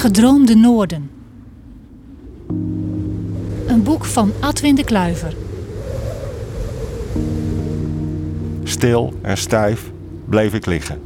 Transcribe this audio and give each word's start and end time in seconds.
gedroomde 0.00 0.54
Noorden. 0.54 1.10
Een 3.66 3.82
boek 3.82 4.04
van 4.04 4.32
Adwin 4.40 4.74
de 4.74 4.84
Kluiver. 4.84 5.34
Stil 8.64 9.12
en 9.22 9.36
stijf 9.36 9.90
bleef 10.28 10.54
ik 10.54 10.66
liggen. 10.66 11.00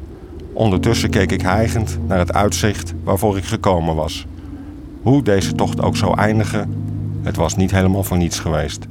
Ondertussen 0.53 1.11
keek 1.11 1.33
ik 1.33 1.41
hijgend 1.41 1.99
naar 2.07 2.19
het 2.19 2.33
uitzicht 2.33 2.95
waarvoor 3.05 3.37
ik 3.37 3.45
gekomen 3.45 3.95
was. 3.95 4.27
Hoe 5.03 5.23
deze 5.23 5.55
tocht 5.55 5.81
ook 5.81 5.97
zou 5.97 6.19
eindigen, 6.19 6.75
het 7.23 7.37
was 7.37 7.57
niet 7.57 7.71
helemaal 7.71 8.05
voor 8.05 8.17
niets 8.17 8.39
geweest. 8.39 8.87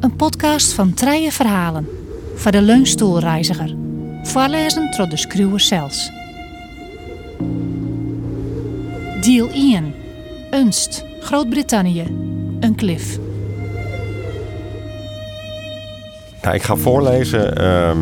Een 0.00 0.16
podcast 0.16 0.72
van 0.72 0.94
Treije 0.94 1.32
Verhalen. 1.32 1.88
Voor 2.34 2.50
de 2.50 2.62
leunstoelreiziger. 2.62 3.76
Voorlezen 4.22 4.94
door 4.96 5.08
de 5.08 5.16
skruwer 5.16 5.60
zelfs. 5.60 6.22
Deal 9.24 9.48
1. 9.48 9.94
Unst, 10.50 11.04
Groot-Brittannië. 11.20 12.02
Een 12.60 12.74
klif. 12.76 13.18
Nou, 16.42 16.54
ik 16.54 16.62
ga 16.62 16.76
voorlezen 16.76 17.56
ehm, 17.56 17.98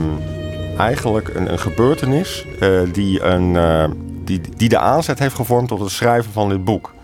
eigenlijk 0.79 1.35
een, 1.35 1.53
een 1.53 1.59
gebeurtenis 1.59 2.45
eh, 2.61 2.81
die, 2.93 3.23
een, 3.23 3.57
eh, 3.57 3.85
die, 4.25 4.41
die 4.57 4.69
de 4.69 4.79
aanzet 4.79 5.19
heeft 5.19 5.35
gevormd 5.35 5.69
tot 5.69 5.81
het 5.81 5.91
schrijven 5.91 6.33
van 6.33 6.49
dit 6.49 6.65
boek. 6.65 6.95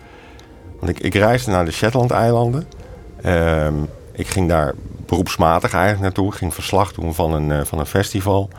Want 0.78 0.90
ik, 0.90 1.00
ik 1.00 1.14
reisde 1.14 1.50
naar 1.50 1.64
de 1.64 1.72
Shetland-eilanden. 1.72 2.66
Ehm, 3.22 3.74
ik 4.12 4.26
ging 4.26 4.48
daar 4.48 4.74
beroepsmatig 5.06 5.72
eigenlijk 5.72 6.02
naartoe. 6.02 6.32
Ik 6.32 6.38
ging 6.38 6.54
verslag 6.54 6.92
doen 6.92 7.14
van 7.14 7.34
een, 7.34 7.52
eh, 7.52 7.64
van 7.64 7.78
een 7.78 7.86
festival. 7.86 8.50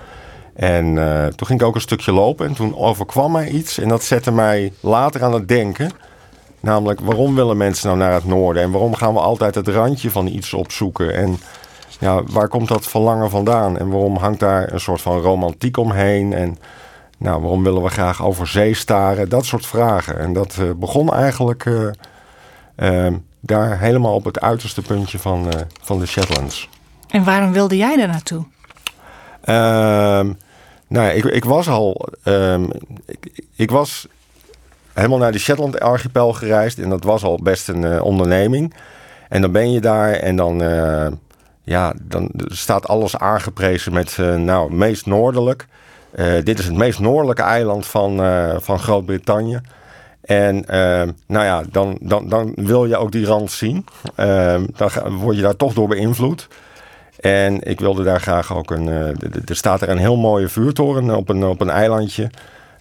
En 0.59 0.95
toen 1.35 1.47
ging 1.47 1.61
ik 1.61 1.67
ook 1.67 1.75
een 1.75 1.81
stukje 1.81 2.11
lopen 2.11 2.47
en 2.47 2.53
toen 2.53 2.77
overkwam 2.77 3.31
mij 3.31 3.47
iets. 3.47 3.77
En 3.77 3.87
dat 3.87 4.03
zette 4.03 4.31
mij 4.31 4.73
later 4.79 5.23
aan 5.23 5.33
het 5.33 5.47
denken. 5.47 5.91
Namelijk, 6.59 6.99
waarom 6.99 7.35
willen 7.35 7.57
mensen 7.57 7.87
nou 7.87 7.99
naar 7.99 8.13
het 8.13 8.25
noorden? 8.25 8.63
En 8.63 8.71
waarom 8.71 8.95
gaan 8.95 9.13
we 9.13 9.19
altijd 9.19 9.55
het 9.55 9.67
randje 9.67 10.11
van 10.11 10.27
iets 10.27 10.53
opzoeken? 10.53 11.15
En 11.15 11.39
ja, 11.99 12.23
waar 12.23 12.47
komt 12.47 12.67
dat 12.67 12.87
verlangen 12.87 13.29
vandaan? 13.29 13.77
En 13.77 13.89
waarom 13.89 14.15
hangt 14.15 14.39
daar 14.39 14.73
een 14.73 14.79
soort 14.79 15.01
van 15.01 15.19
romantiek 15.19 15.77
omheen? 15.77 16.33
En 16.33 16.57
nou, 17.17 17.41
waarom 17.41 17.63
willen 17.63 17.83
we 17.83 17.89
graag 17.89 18.23
over 18.23 18.47
zee 18.47 18.73
staren? 18.73 19.29
Dat 19.29 19.45
soort 19.45 19.65
vragen. 19.65 20.19
En 20.19 20.33
dat 20.33 20.57
uh, 20.59 20.69
begon 20.75 21.13
eigenlijk 21.13 21.65
uh, 21.65 21.89
uh, 22.77 23.13
daar 23.39 23.79
helemaal 23.79 24.13
op 24.13 24.25
het 24.25 24.39
uiterste 24.39 24.81
puntje 24.81 25.19
van, 25.19 25.47
van 25.81 25.99
de 25.99 26.05
Shetlands. 26.05 26.69
En 27.07 27.23
waarom 27.23 27.51
wilde 27.51 27.77
jij 27.77 27.95
daar 27.95 28.07
naartoe? 28.07 28.45
Ehm, 30.89 31.01
nou, 31.01 31.15
ik, 31.15 31.25
ik 31.25 31.45
was 31.45 31.69
al. 31.69 32.07
Um, 32.23 32.69
ik, 33.55 33.71
was 33.71 34.07
helemaal 34.93 35.17
naar 35.17 35.31
de 35.31 35.39
Shetland-archipel 35.39 36.33
gereisd. 36.33 36.79
En 36.79 36.89
dat 36.89 37.03
was 37.03 37.23
al 37.23 37.39
best 37.43 37.67
een 37.67 38.01
onderneming. 38.01 38.73
En 39.29 39.41
dan 39.41 39.51
ben 39.51 39.71
je 39.71 39.81
daar 39.81 40.13
en 40.13 40.35
dan 40.35 40.59
ja, 41.63 41.93
dan 42.01 42.31
staat 42.35 42.87
alles 42.87 43.17
aangeprezen 43.17 43.93
met, 43.93 44.17
uh, 44.19 44.35
nou, 44.35 44.73
meest 44.73 45.05
noordelijk. 45.05 45.67
Dit 46.43 46.59
is 46.59 46.65
het 46.65 46.75
meest 46.75 46.99
noordelijke 46.99 47.41
eiland 47.41 47.85
van, 47.85 48.17
van 48.61 48.79
Groot-Brittannië. 48.79 49.61
En 50.21 50.63
nou 51.27 51.45
ja, 51.45 51.63
dan, 51.71 51.97
dan, 52.01 52.29
dan 52.29 52.53
wil 52.55 52.85
je 52.85 52.97
ook 52.97 53.11
die 53.11 53.25
rand 53.25 53.51
zien. 53.51 53.85
dan 54.75 55.17
word 55.17 55.35
je 55.35 55.41
daar 55.41 55.55
toch 55.55 55.73
door 55.73 55.87
beïnvloed. 55.87 56.47
En 57.19 57.61
ik 57.63 57.79
wilde 57.79 58.03
daar 58.03 58.21
graag 58.21 58.55
ook 58.55 58.71
een. 58.71 58.87
er 59.45 59.55
staat 59.55 59.81
er 59.81 59.89
een 59.89 59.97
heel 59.97 60.17
mooie 60.17 60.47
vuurtoren 60.47 61.15
op 61.15 61.29
een, 61.29 61.43
op 61.43 61.61
een 61.61 61.69
eilandje. 61.69 62.23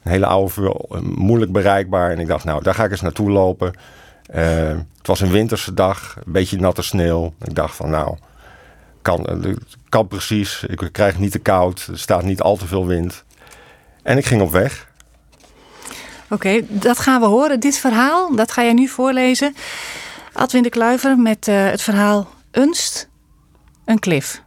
Een 0.02 0.10
hele 0.10 0.26
oude 0.26 0.52
vuur, 0.52 0.74
moeilijk 1.02 1.52
bereikbaar. 1.52 2.10
En 2.10 2.18
ik 2.18 2.26
dacht, 2.26 2.44
nou, 2.44 2.62
daar 2.62 2.74
ga 2.74 2.84
ik 2.84 2.90
eens 2.90 3.00
naartoe 3.00 3.30
lopen. 3.30 3.72
het 4.26 5.06
was 5.06 5.20
een 5.20 5.30
winterse 5.30 5.74
dag, 5.74 6.16
een 6.16 6.32
beetje 6.32 6.58
natte 6.58 6.82
sneeuw. 6.82 7.34
Ik 7.40 7.54
dacht 7.54 7.76
van, 7.76 7.90
nou, 7.90 8.16
kan, 9.02 9.26
eh, 9.26 9.56
kan 9.88 10.08
precies. 10.08 10.64
Ik 10.66 10.88
krijg 10.92 11.18
niet 11.18 11.32
te 11.32 11.38
koud. 11.38 11.88
Er 11.90 11.98
staat 11.98 12.22
niet 12.22 12.40
al 12.40 12.56
te 12.56 12.66
veel 12.66 12.86
wind. 12.86 13.24
En 14.02 14.16
ik 14.18 14.26
ging 14.26 14.42
op 14.42 14.50
weg. 14.50 14.86
Oké, 16.30 16.60
dat 16.68 16.98
gaan 16.98 17.20
we 17.20 17.26
horen. 17.26 17.60
Dit 17.60 17.78
verhaal, 17.78 18.36
dat 18.36 18.52
ga 18.52 18.62
jij 18.62 18.72
nu 18.72 18.88
voorlezen. 18.88 19.54
Adwin 20.32 20.62
de 20.62 20.68
Kluiver 20.68 21.18
met 21.18 21.46
het 21.46 21.82
verhaal 21.82 22.28
Unst, 22.52 23.07
een 23.88 23.98
klif. 23.98 24.42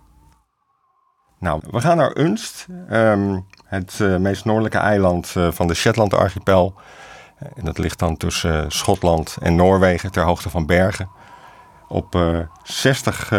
Nou, 1.40 1.62
we 1.72 1.82
gaan 1.82 1.98
naar 1.98 2.18
Unst, 2.18 2.68
um, 2.92 3.46
het 3.66 4.00
uh, 4.02 4.18
meest 4.18 4.46
noordelijke 4.46 4.78
eiland 4.78 5.34
uh, 5.38 5.52
van 5.52 5.68
de 5.68 5.74
Shetland-archipel. 5.74 6.74
En 7.56 7.66
dat 7.66 7.78
ligt 7.78 8.00
dan 8.00 8.18
tussen 8.18 8.72
Schotland 8.72 9.38
en 9.42 9.56
Noorwegen, 9.56 10.12
ter 10.12 10.24
hoogte 10.24 10.50
van 10.50 10.66
Bergen. 10.66 11.10
Op 11.88 12.18
60 12.64 13.32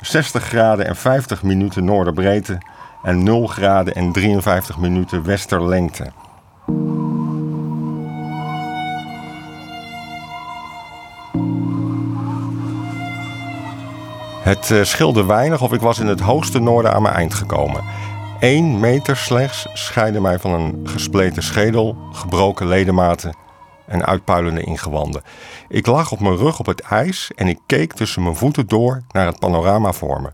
60 0.00 0.44
graden 0.44 0.86
en 0.86 0.96
50 0.96 1.42
minuten 1.42 1.84
noorderbreedte 1.84 2.58
en 3.02 3.22
0 3.22 3.46
graden 3.46 3.94
en 3.94 4.12
53 4.12 4.78
minuten 4.78 5.24
westerlengte. 5.24 6.12
Het 14.50 14.70
uh, 14.70 14.84
scheelde 14.84 15.24
weinig 15.24 15.62
of 15.62 15.72
ik 15.72 15.80
was 15.80 15.98
in 15.98 16.06
het 16.06 16.20
hoogste 16.20 16.58
noorden 16.58 16.92
aan 16.92 17.02
mijn 17.02 17.14
eind 17.14 17.34
gekomen. 17.34 17.84
Eén 18.40 18.80
meter 18.80 19.16
slechts 19.16 19.66
scheidde 19.72 20.20
mij 20.20 20.38
van 20.38 20.52
een 20.52 20.80
gespleten 20.84 21.42
schedel, 21.42 21.96
gebroken 22.12 22.68
ledematen 22.68 23.36
en 23.86 24.06
uitpuilende 24.06 24.62
ingewanden. 24.62 25.22
Ik 25.68 25.86
lag 25.86 26.12
op 26.12 26.20
mijn 26.20 26.36
rug 26.36 26.58
op 26.58 26.66
het 26.66 26.80
ijs 26.80 27.30
en 27.34 27.48
ik 27.48 27.58
keek 27.66 27.92
tussen 27.92 28.22
mijn 28.22 28.36
voeten 28.36 28.66
door 28.66 29.02
naar 29.12 29.26
het 29.26 29.38
panorama 29.38 29.92
voor 29.92 30.22
me. 30.22 30.32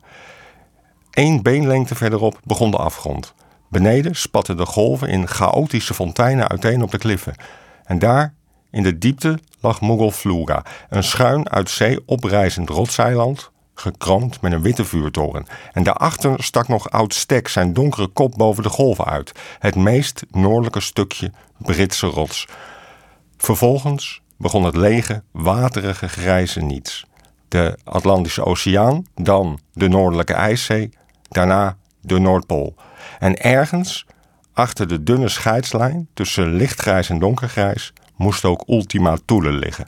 Eén 1.10 1.42
beenlengte 1.42 1.94
verderop 1.94 2.40
begon 2.44 2.70
de 2.70 2.76
afgrond. 2.76 3.34
Beneden 3.68 4.16
spatten 4.16 4.56
de 4.56 4.66
golven 4.66 5.08
in 5.08 5.28
chaotische 5.28 5.94
fonteinen 5.94 6.48
uiteen 6.48 6.82
op 6.82 6.90
de 6.90 6.98
kliffen. 6.98 7.34
En 7.84 7.98
daar, 7.98 8.34
in 8.70 8.82
de 8.82 8.98
diepte, 8.98 9.38
lag 9.60 9.80
Mogolflura, 9.80 10.62
een 10.88 11.04
schuin 11.04 11.50
uit 11.50 11.70
zee 11.70 12.00
oprijzend 12.06 12.68
rotseiland, 12.68 13.54
gekroond 13.80 14.40
met 14.40 14.52
een 14.52 14.62
witte 14.62 14.84
vuurtoren. 14.84 15.46
En 15.72 15.82
daarachter 15.82 16.42
stak 16.42 16.68
nog 16.68 16.90
oud 16.90 17.14
Stek 17.14 17.48
zijn 17.48 17.72
donkere 17.72 18.06
kop 18.06 18.34
boven 18.36 18.62
de 18.62 18.68
golven 18.68 19.04
uit, 19.04 19.32
het 19.58 19.74
meest 19.74 20.24
noordelijke 20.30 20.80
stukje 20.80 21.32
Britse 21.58 22.06
rots. 22.06 22.46
Vervolgens 23.36 24.20
begon 24.36 24.64
het 24.64 24.76
lege, 24.76 25.22
waterige 25.30 26.08
grijze 26.08 26.60
niets. 26.60 27.06
De 27.48 27.78
Atlantische 27.84 28.44
Oceaan, 28.44 29.06
dan 29.14 29.60
de 29.72 29.88
Noordelijke 29.88 30.34
IJszee, 30.34 30.90
daarna 31.28 31.76
de 32.00 32.18
Noordpool. 32.18 32.74
En 33.18 33.36
ergens, 33.40 34.06
achter 34.52 34.88
de 34.88 35.02
dunne 35.02 35.28
scheidslijn 35.28 36.08
tussen 36.14 36.54
lichtgrijs 36.54 37.10
en 37.10 37.18
donkergrijs, 37.18 37.92
moest 38.16 38.44
ook 38.44 38.64
Ultima 38.66 39.16
Thule 39.24 39.52
liggen. 39.52 39.86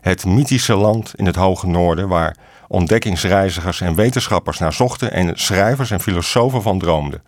Het 0.00 0.24
mythische 0.24 0.74
land 0.74 1.12
in 1.14 1.26
het 1.26 1.36
hoge 1.36 1.66
noorden 1.66 2.08
waar 2.08 2.36
ontdekkingsreizigers 2.68 3.80
en 3.80 3.94
wetenschappers 3.94 4.58
naar 4.58 4.72
zochten 4.72 5.12
en 5.12 5.32
schrijvers 5.34 5.90
en 5.90 6.00
filosofen 6.00 6.62
van 6.62 6.78
droomden. 6.78 7.22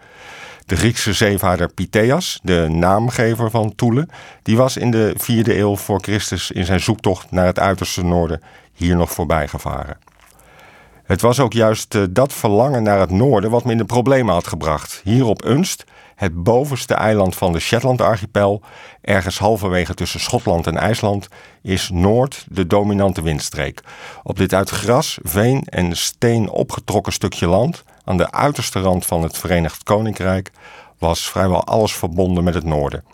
De 0.66 0.76
Griekse 0.76 1.12
zeevaarder 1.12 1.72
Pytheas, 1.72 2.40
de 2.42 2.66
naamgever 2.68 3.50
van 3.50 3.74
Thule, 3.74 4.08
die 4.42 4.56
was 4.56 4.76
in 4.76 4.90
de 4.90 5.14
4e 5.16 5.48
eeuw 5.48 5.76
voor 5.76 6.00
Christus 6.00 6.50
in 6.50 6.64
zijn 6.64 6.80
zoektocht 6.80 7.30
naar 7.30 7.46
het 7.46 7.58
uiterste 7.58 8.04
noorden 8.04 8.42
hier 8.72 8.96
nog 8.96 9.10
voorbij 9.10 9.48
gevaren. 9.48 9.98
Het 11.04 11.20
was 11.20 11.40
ook 11.40 11.52
juist 11.52 11.94
eh, 11.94 12.02
dat 12.10 12.32
verlangen 12.32 12.82
naar 12.82 13.00
het 13.00 13.10
noorden 13.10 13.50
wat 13.50 13.64
me 13.64 13.72
in 13.72 13.78
de 13.78 13.84
problemen 13.84 14.34
had 14.34 14.46
gebracht. 14.46 15.00
Hier 15.04 15.24
op 15.24 15.44
Unst, 15.44 15.84
het 16.20 16.42
bovenste 16.42 16.94
eiland 16.94 17.36
van 17.36 17.52
de 17.52 17.58
Shetland-archipel, 17.58 18.62
ergens 19.00 19.38
halverwege 19.38 19.94
tussen 19.94 20.20
Schotland 20.20 20.66
en 20.66 20.76
IJsland, 20.76 21.28
is 21.62 21.90
Noord 21.92 22.46
de 22.48 22.66
dominante 22.66 23.22
windstreek. 23.22 23.82
Op 24.22 24.36
dit 24.36 24.54
uit 24.54 24.70
gras, 24.70 25.18
veen 25.22 25.62
en 25.64 25.96
steen 25.96 26.50
opgetrokken 26.50 27.12
stukje 27.12 27.46
land 27.46 27.84
aan 28.04 28.16
de 28.16 28.32
uiterste 28.32 28.80
rand 28.80 29.06
van 29.06 29.22
het 29.22 29.38
Verenigd 29.38 29.82
Koninkrijk 29.82 30.50
was 30.98 31.30
vrijwel 31.30 31.64
alles 31.64 31.94
verbonden 31.94 32.44
met 32.44 32.54
het 32.54 32.64
noorden. 32.64 33.04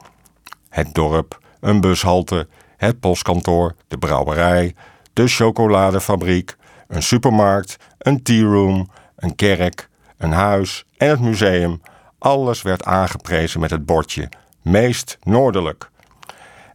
Het 0.69 0.94
dorp, 0.94 1.38
een 1.61 1.81
bushalte, 1.81 2.49
het 2.76 3.00
postkantoor, 3.00 3.75
de 3.88 3.99
brouwerij, 3.99 4.75
de 5.12 5.29
chocoladefabriek, 5.29 6.56
een 6.88 7.03
supermarkt, 7.03 7.76
een 7.99 8.23
tearoom, 8.23 8.91
een 9.17 9.35
kerk, 9.35 9.88
een 10.17 10.32
huis 10.32 10.85
en 10.97 11.08
het 11.08 11.20
museum. 11.20 11.81
Alles 12.26 12.62
werd 12.62 12.84
aangeprezen 12.84 13.61
met 13.61 13.70
het 13.70 13.87
bordje 13.87 14.28
meest 14.62 15.19
noordelijk. 15.23 15.90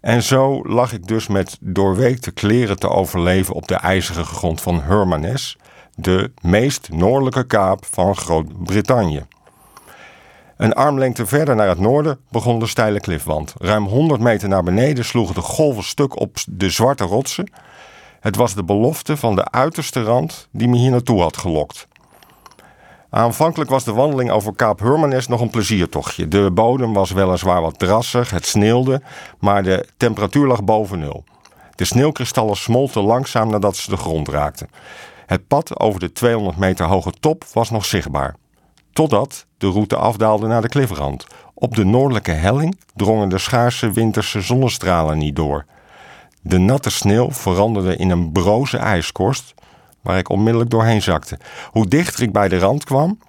En 0.02 0.24
zo 0.24 0.64
lag 0.64 0.94
ik 0.94 1.08
dus 1.08 1.28
met 1.28 1.58
doorweekte 1.62 2.32
kleren 2.32 2.80
te 2.80 2.90
overleven 2.90 3.56
op 3.56 3.68
de 3.68 3.76
ijzige 3.76 4.24
grond 4.24 4.62
van 4.62 4.82
Hermanes, 4.82 5.58
de 5.96 6.32
meest 6.42 6.90
noordelijke 6.92 7.44
kaap 7.44 7.86
van 7.86 8.16
Groot-Brittannië. 8.16 9.26
Een 10.58 10.74
armlengte 10.74 11.26
verder 11.26 11.56
naar 11.56 11.70
het 11.70 11.80
noorden 11.80 12.20
begon 12.30 12.60
de 12.60 12.68
steile 12.68 13.00
klifwand. 13.00 13.54
Ruim 13.58 13.86
100 13.86 14.22
meter 14.22 14.50
naar 14.50 14.64
beneden 14.64 15.06
sloegen 15.06 15.36
de 15.36 15.42
golven 15.42 15.84
stuk 15.84 16.20
op 16.20 16.38
de 16.50 16.70
zwarte 16.70 17.04
rotsen. 17.04 17.52
Het 18.20 18.36
was 18.36 18.56
de 18.56 18.64
belofte 18.64 19.18
van 19.18 19.36
de 19.36 19.52
uiterste 19.52 20.04
rand 20.04 20.48
die 20.52 20.68
me 20.68 20.78
hier 20.78 20.92
naartoe 20.92 21.22
had 21.22 21.38
gelokt. 21.38 21.88
Aanvankelijk 23.14 23.70
was 23.70 23.84
de 23.84 23.94
wandeling 23.94 24.32
over 24.32 24.56
Kaap 24.56 24.80
Hermanes 24.80 25.28
nog 25.28 25.42
een 25.42 25.50
pleziertochtje. 25.50 26.28
De 26.28 26.52
bodem 26.52 26.94
was 26.94 27.12
weliswaar 27.12 27.62
wat 27.62 27.80
drassig, 27.80 28.30
het 28.30 28.46
sneeuwde, 28.46 29.02
maar 29.40 29.64
de 29.64 29.88
temperatuur 29.98 30.48
lag 30.48 30.64
boven 30.64 31.00
nul. 31.00 31.24
De 31.76 31.86
sneeuwkristallen 31.86 32.58
smolten 32.58 33.02
langzaam 33.02 33.50
nadat 33.50 33.76
ze 33.76 33.90
de 33.90 33.98
grond 33.98 34.28
raakten. 34.28 34.70
Het 35.26 35.48
pad 35.48 35.80
over 35.80 36.00
de 36.00 36.12
200 36.12 36.58
meter 36.58 36.86
hoge 36.86 37.12
top 37.20 37.44
was 37.54 37.70
nog 37.70 37.86
zichtbaar. 37.86 38.36
Totdat 38.94 39.46
de 39.58 39.68
route 39.68 39.96
afdaalde 39.96 40.48
naar 40.48 40.62
de 40.62 40.70
klifrand. 40.70 41.26
Op 41.54 41.76
de 41.76 41.86
noordelijke 41.86 42.32
helling 42.32 42.80
drongen 42.96 43.30
de 43.30 43.38
schaarse 43.38 43.92
winterse 43.92 44.42
zonnestralen 44.42 45.18
niet 45.18 45.36
door. 45.36 45.66
De 46.42 46.58
natte 46.58 46.90
sneeuw 46.90 47.32
veranderde 47.32 47.96
in 47.96 48.10
een 48.10 48.32
broze 48.32 48.78
ijskorst, 48.78 49.54
waar 50.02 50.18
ik 50.18 50.30
onmiddellijk 50.30 50.70
doorheen 50.70 51.02
zakte. 51.02 51.38
Hoe 51.72 51.88
dichter 51.88 52.24
ik 52.24 52.32
bij 52.32 52.48
de 52.48 52.60
rand 52.60 52.84
kwam, 52.84 53.20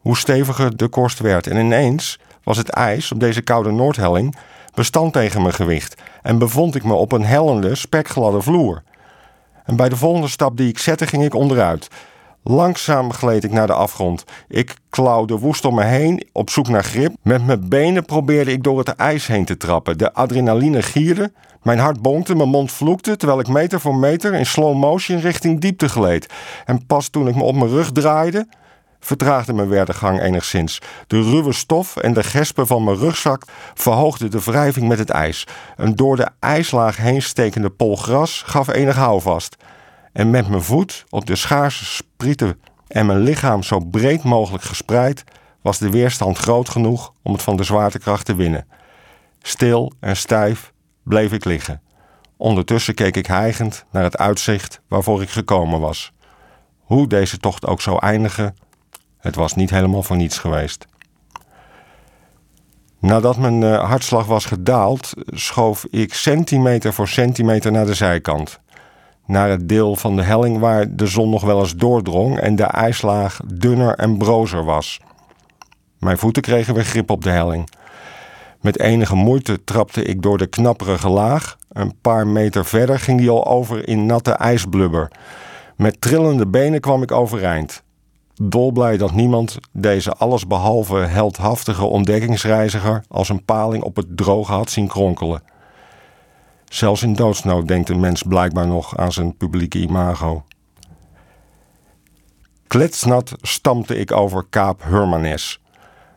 hoe 0.00 0.16
steviger 0.16 0.76
de 0.76 0.88
korst 0.88 1.18
werd. 1.18 1.46
En 1.46 1.56
ineens 1.56 2.18
was 2.44 2.56
het 2.56 2.68
ijs 2.68 3.12
op 3.12 3.20
deze 3.20 3.40
koude 3.40 3.70
noordhelling 3.70 4.36
bestand 4.74 5.12
tegen 5.12 5.42
mijn 5.42 5.54
gewicht 5.54 6.02
en 6.22 6.38
bevond 6.38 6.74
ik 6.74 6.84
me 6.84 6.92
op 6.92 7.12
een 7.12 7.24
hellende, 7.24 7.74
spekgladde 7.74 8.42
vloer. 8.42 8.82
En 9.64 9.76
bij 9.76 9.88
de 9.88 9.96
volgende 9.96 10.28
stap 10.28 10.56
die 10.56 10.68
ik 10.68 10.78
zette, 10.78 11.06
ging 11.06 11.24
ik 11.24 11.34
onderuit. 11.34 11.88
Langzaam 12.42 13.12
gleed 13.12 13.44
ik 13.44 13.52
naar 13.52 13.66
de 13.66 13.72
afgrond. 13.72 14.24
Ik 14.48 14.74
klauwde 14.90 15.38
woest 15.38 15.64
om 15.64 15.74
me 15.74 15.84
heen, 15.84 16.26
op 16.32 16.50
zoek 16.50 16.68
naar 16.68 16.84
grip. 16.84 17.14
Met 17.22 17.46
mijn 17.46 17.68
benen 17.68 18.04
probeerde 18.04 18.52
ik 18.52 18.62
door 18.62 18.78
het 18.78 18.88
ijs 18.88 19.26
heen 19.26 19.44
te 19.44 19.56
trappen. 19.56 19.98
De 19.98 20.12
adrenaline 20.12 20.82
gierde, 20.82 21.32
mijn 21.62 21.78
hart 21.78 22.02
bonkte, 22.02 22.34
mijn 22.34 22.48
mond 22.48 22.72
vloekte... 22.72 23.16
terwijl 23.16 23.40
ik 23.40 23.48
meter 23.48 23.80
voor 23.80 23.94
meter 23.94 24.34
in 24.34 24.46
slow 24.46 24.76
motion 24.76 25.20
richting 25.20 25.60
diepte 25.60 25.88
gleed. 25.88 26.26
En 26.64 26.86
pas 26.86 27.08
toen 27.08 27.28
ik 27.28 27.34
me 27.34 27.42
op 27.42 27.54
mijn 27.54 27.70
rug 27.70 27.92
draaide, 27.92 28.46
vertraagde 29.00 29.52
mijn 29.52 29.68
werdegang 29.68 30.20
enigszins. 30.20 30.78
De 31.06 31.22
ruwe 31.22 31.52
stof 31.52 31.96
en 31.96 32.12
de 32.12 32.22
gespen 32.22 32.66
van 32.66 32.84
mijn 32.84 32.96
rugzak 32.96 33.42
verhoogden 33.74 34.30
de 34.30 34.40
wrijving 34.44 34.88
met 34.88 34.98
het 34.98 35.10
ijs. 35.10 35.46
Een 35.76 35.96
door 35.96 36.16
de 36.16 36.28
ijslaag 36.38 36.96
heen 36.96 37.22
stekende 37.22 37.70
pol 37.70 37.96
gras 37.96 38.42
gaf 38.46 38.68
enig 38.68 38.96
houvast 38.96 39.56
en 40.12 40.30
met 40.30 40.48
mijn 40.48 40.62
voet 40.62 41.04
op 41.08 41.26
de 41.26 41.36
schaarse 41.36 41.84
sprieten 41.84 42.60
en 42.86 43.06
mijn 43.06 43.18
lichaam 43.18 43.62
zo 43.62 43.78
breed 43.78 44.22
mogelijk 44.22 44.64
gespreid, 44.64 45.24
was 45.60 45.78
de 45.78 45.90
weerstand 45.90 46.38
groot 46.38 46.68
genoeg 46.68 47.12
om 47.22 47.32
het 47.32 47.42
van 47.42 47.56
de 47.56 47.62
zwaartekracht 47.62 48.24
te 48.24 48.34
winnen. 48.34 48.66
Stil 49.42 49.92
en 50.00 50.16
stijf 50.16 50.72
bleef 51.02 51.32
ik 51.32 51.44
liggen. 51.44 51.82
Ondertussen 52.36 52.94
keek 52.94 53.16
ik 53.16 53.26
hijgend 53.26 53.84
naar 53.90 54.02
het 54.02 54.18
uitzicht 54.18 54.80
waarvoor 54.88 55.22
ik 55.22 55.30
gekomen 55.30 55.80
was. 55.80 56.12
Hoe 56.80 57.06
deze 57.06 57.38
tocht 57.38 57.66
ook 57.66 57.80
zou 57.80 57.98
eindigen, 57.98 58.56
het 59.18 59.34
was 59.34 59.54
niet 59.54 59.70
helemaal 59.70 60.02
voor 60.02 60.16
niets 60.16 60.38
geweest. 60.38 60.86
Nadat 63.00 63.36
mijn 63.36 63.62
eh, 63.62 63.88
hartslag 63.88 64.26
was 64.26 64.44
gedaald, 64.44 65.12
schoof 65.26 65.86
ik 65.90 66.14
centimeter 66.14 66.92
voor 66.92 67.08
centimeter 67.08 67.72
naar 67.72 67.86
de 67.86 67.94
zijkant 67.94 68.60
naar 69.30 69.50
het 69.50 69.68
deel 69.68 69.96
van 69.96 70.16
de 70.16 70.22
helling 70.22 70.58
waar 70.58 70.96
de 70.96 71.06
zon 71.06 71.30
nog 71.30 71.42
wel 71.42 71.60
eens 71.60 71.76
doordrong 71.76 72.38
en 72.38 72.56
de 72.56 72.64
ijslaag 72.64 73.40
dunner 73.54 73.94
en 73.94 74.18
brozer 74.18 74.64
was. 74.64 75.00
Mijn 75.98 76.18
voeten 76.18 76.42
kregen 76.42 76.74
weer 76.74 76.84
grip 76.84 77.10
op 77.10 77.22
de 77.22 77.30
helling. 77.30 77.70
Met 78.60 78.78
enige 78.78 79.14
moeite 79.14 79.64
trapte 79.64 80.02
ik 80.02 80.22
door 80.22 80.38
de 80.38 80.46
knapperige 80.46 81.08
laag. 81.08 81.56
Een 81.72 81.94
paar 82.00 82.26
meter 82.26 82.64
verder 82.64 82.98
ging 82.98 83.18
die 83.18 83.30
al 83.30 83.46
over 83.46 83.88
in 83.88 84.06
natte 84.06 84.30
ijsblubber. 84.30 85.10
Met 85.76 86.00
trillende 86.00 86.46
benen 86.46 86.80
kwam 86.80 87.02
ik 87.02 87.12
overeind. 87.12 87.82
Dolblij 88.42 88.96
dat 88.96 89.12
niemand 89.12 89.58
deze 89.72 90.12
allesbehalve 90.12 90.96
heldhaftige 90.96 91.84
ontdekkingsreiziger 91.84 93.04
als 93.08 93.28
een 93.28 93.44
paling 93.44 93.82
op 93.82 93.96
het 93.96 94.16
droge 94.16 94.52
had 94.52 94.70
zien 94.70 94.86
kronkelen. 94.86 95.42
Zelfs 96.70 97.02
in 97.02 97.12
doodsnood 97.12 97.68
denkt 97.68 97.88
een 97.88 98.00
mens 98.00 98.22
blijkbaar 98.22 98.66
nog 98.66 98.96
aan 98.96 99.12
zijn 99.12 99.36
publieke 99.36 99.78
imago. 99.78 100.44
Kletsnat 102.66 103.32
stampte 103.40 103.96
ik 103.96 104.12
over 104.12 104.46
Kaap 104.50 104.82
Hermanes. 104.82 105.60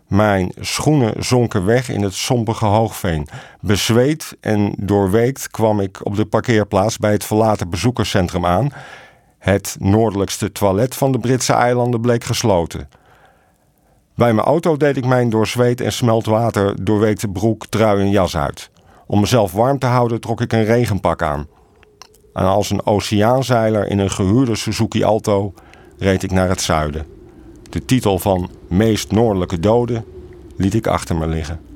Mijn 0.07 0.51
schoenen 0.59 1.23
zonken 1.23 1.65
weg 1.65 1.89
in 1.89 2.01
het 2.01 2.13
sombige 2.13 2.65
hoogveen. 2.65 3.27
Bezweet 3.61 4.37
en 4.39 4.73
doorweekt 4.77 5.49
kwam 5.51 5.79
ik 5.79 6.05
op 6.05 6.15
de 6.15 6.25
parkeerplaats 6.25 6.97
bij 6.97 7.11
het 7.11 7.23
verlaten 7.23 7.69
bezoekerscentrum 7.69 8.45
aan. 8.45 8.69
Het 9.39 9.75
noordelijkste 9.79 10.51
toilet 10.51 10.95
van 10.95 11.11
de 11.11 11.19
Britse 11.19 11.53
eilanden 11.53 12.01
bleek 12.01 12.23
gesloten. 12.23 12.89
Bij 14.15 14.33
mijn 14.33 14.47
auto 14.47 14.77
deed 14.77 14.97
ik 14.97 15.05
mijn 15.05 15.29
door 15.29 15.47
zweet 15.47 15.81
en 15.81 15.93
smeltwater 15.93 16.83
doorweekte 16.83 17.27
broek, 17.27 17.65
trui 17.67 17.99
en 17.99 18.09
jas 18.09 18.37
uit. 18.37 18.71
Om 19.07 19.19
mezelf 19.19 19.51
warm 19.51 19.79
te 19.79 19.85
houden 19.85 20.21
trok 20.21 20.41
ik 20.41 20.53
een 20.53 20.65
regenpak 20.65 21.21
aan. 21.21 21.47
En 22.33 22.45
als 22.45 22.69
een 22.69 22.85
oceaanzeiler 22.85 23.87
in 23.87 23.99
een 23.99 24.11
gehuurde 24.11 24.55
Suzuki 24.55 25.03
Alto 25.03 25.53
reed 25.97 26.23
ik 26.23 26.31
naar 26.31 26.49
het 26.49 26.61
zuiden. 26.61 27.05
De 27.69 27.85
titel 27.85 28.19
van 28.19 28.49
Meest 28.67 29.11
Noordelijke 29.11 29.59
Doden 29.59 30.05
liet 30.57 30.73
ik 30.73 30.87
achter 30.87 31.15
me 31.15 31.27
liggen. 31.27 31.72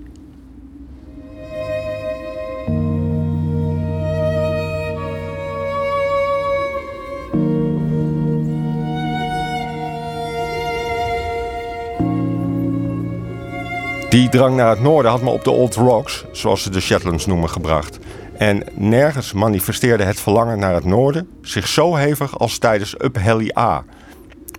Die 14.10 14.30
drang 14.30 14.56
naar 14.56 14.70
het 14.70 14.82
noorden 14.82 15.12
had 15.12 15.22
me 15.22 15.30
op 15.30 15.44
de 15.44 15.52
Old 15.52 15.76
Rocks, 15.76 16.26
zoals 16.32 16.64
ze 16.64 16.70
de 16.70 16.80
Shetlands 16.80 17.26
noemen, 17.26 17.50
gebracht. 17.50 18.00
En 18.38 18.64
nergens 18.74 19.34
manifesteerde 19.34 20.04
het 20.04 20.20
verlangen 20.20 20.60
naar 20.60 20.74
het 20.74 20.86
noorden 20.86 21.30
zich 21.42 21.68
zo 21.68 21.96
hevig 21.96 22.40
als 22.40 22.58
tijdens 22.58 22.96
Up 23.02 23.16
Helly 23.16 23.52
A. 23.58 23.84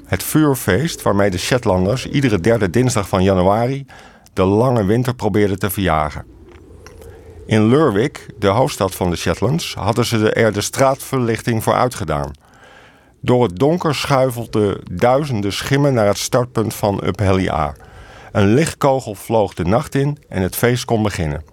Het 0.04 0.22
vuurfeest 0.22 1.02
waarmee 1.02 1.30
de 1.30 1.38
Shetlanders 1.38 2.06
iedere 2.06 2.40
derde 2.40 2.70
dinsdag 2.70 3.08
van 3.08 3.22
januari 3.22 3.86
de 4.32 4.42
lange 4.42 4.84
winter 4.84 5.14
probeerden 5.14 5.58
te 5.58 5.70
verjagen. 5.70 6.24
In 7.46 7.68
Lerwick, 7.68 8.26
de 8.38 8.46
hoofdstad 8.46 8.94
van 8.94 9.10
de 9.10 9.16
Shetlands, 9.16 9.74
hadden 9.74 10.04
ze 10.04 10.32
er 10.32 10.52
de 10.52 10.60
straatverlichting 10.60 11.62
voor 11.62 11.74
uitgedaan. 11.74 12.30
Door 13.20 13.42
het 13.42 13.58
donker 13.58 13.94
schuifelden 13.94 14.80
duizenden 14.92 15.52
schimmen 15.52 15.94
naar 15.94 16.06
het 16.06 16.18
startpunt 16.18 16.74
van 16.74 17.00
Up 17.04 17.18
Helly 17.18 17.48
A. 17.48 17.74
Een 18.32 18.54
lichtkogel 18.54 19.14
vloog 19.14 19.54
de 19.54 19.64
nacht 19.64 19.94
in 19.94 20.18
en 20.28 20.42
het 20.42 20.56
feest 20.56 20.84
kon 20.84 21.02
beginnen. 21.02 21.44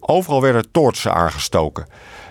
Overal 0.00 0.40
werden 0.40 0.70
toortsen 0.70 1.14
aangestoken. 1.14 1.86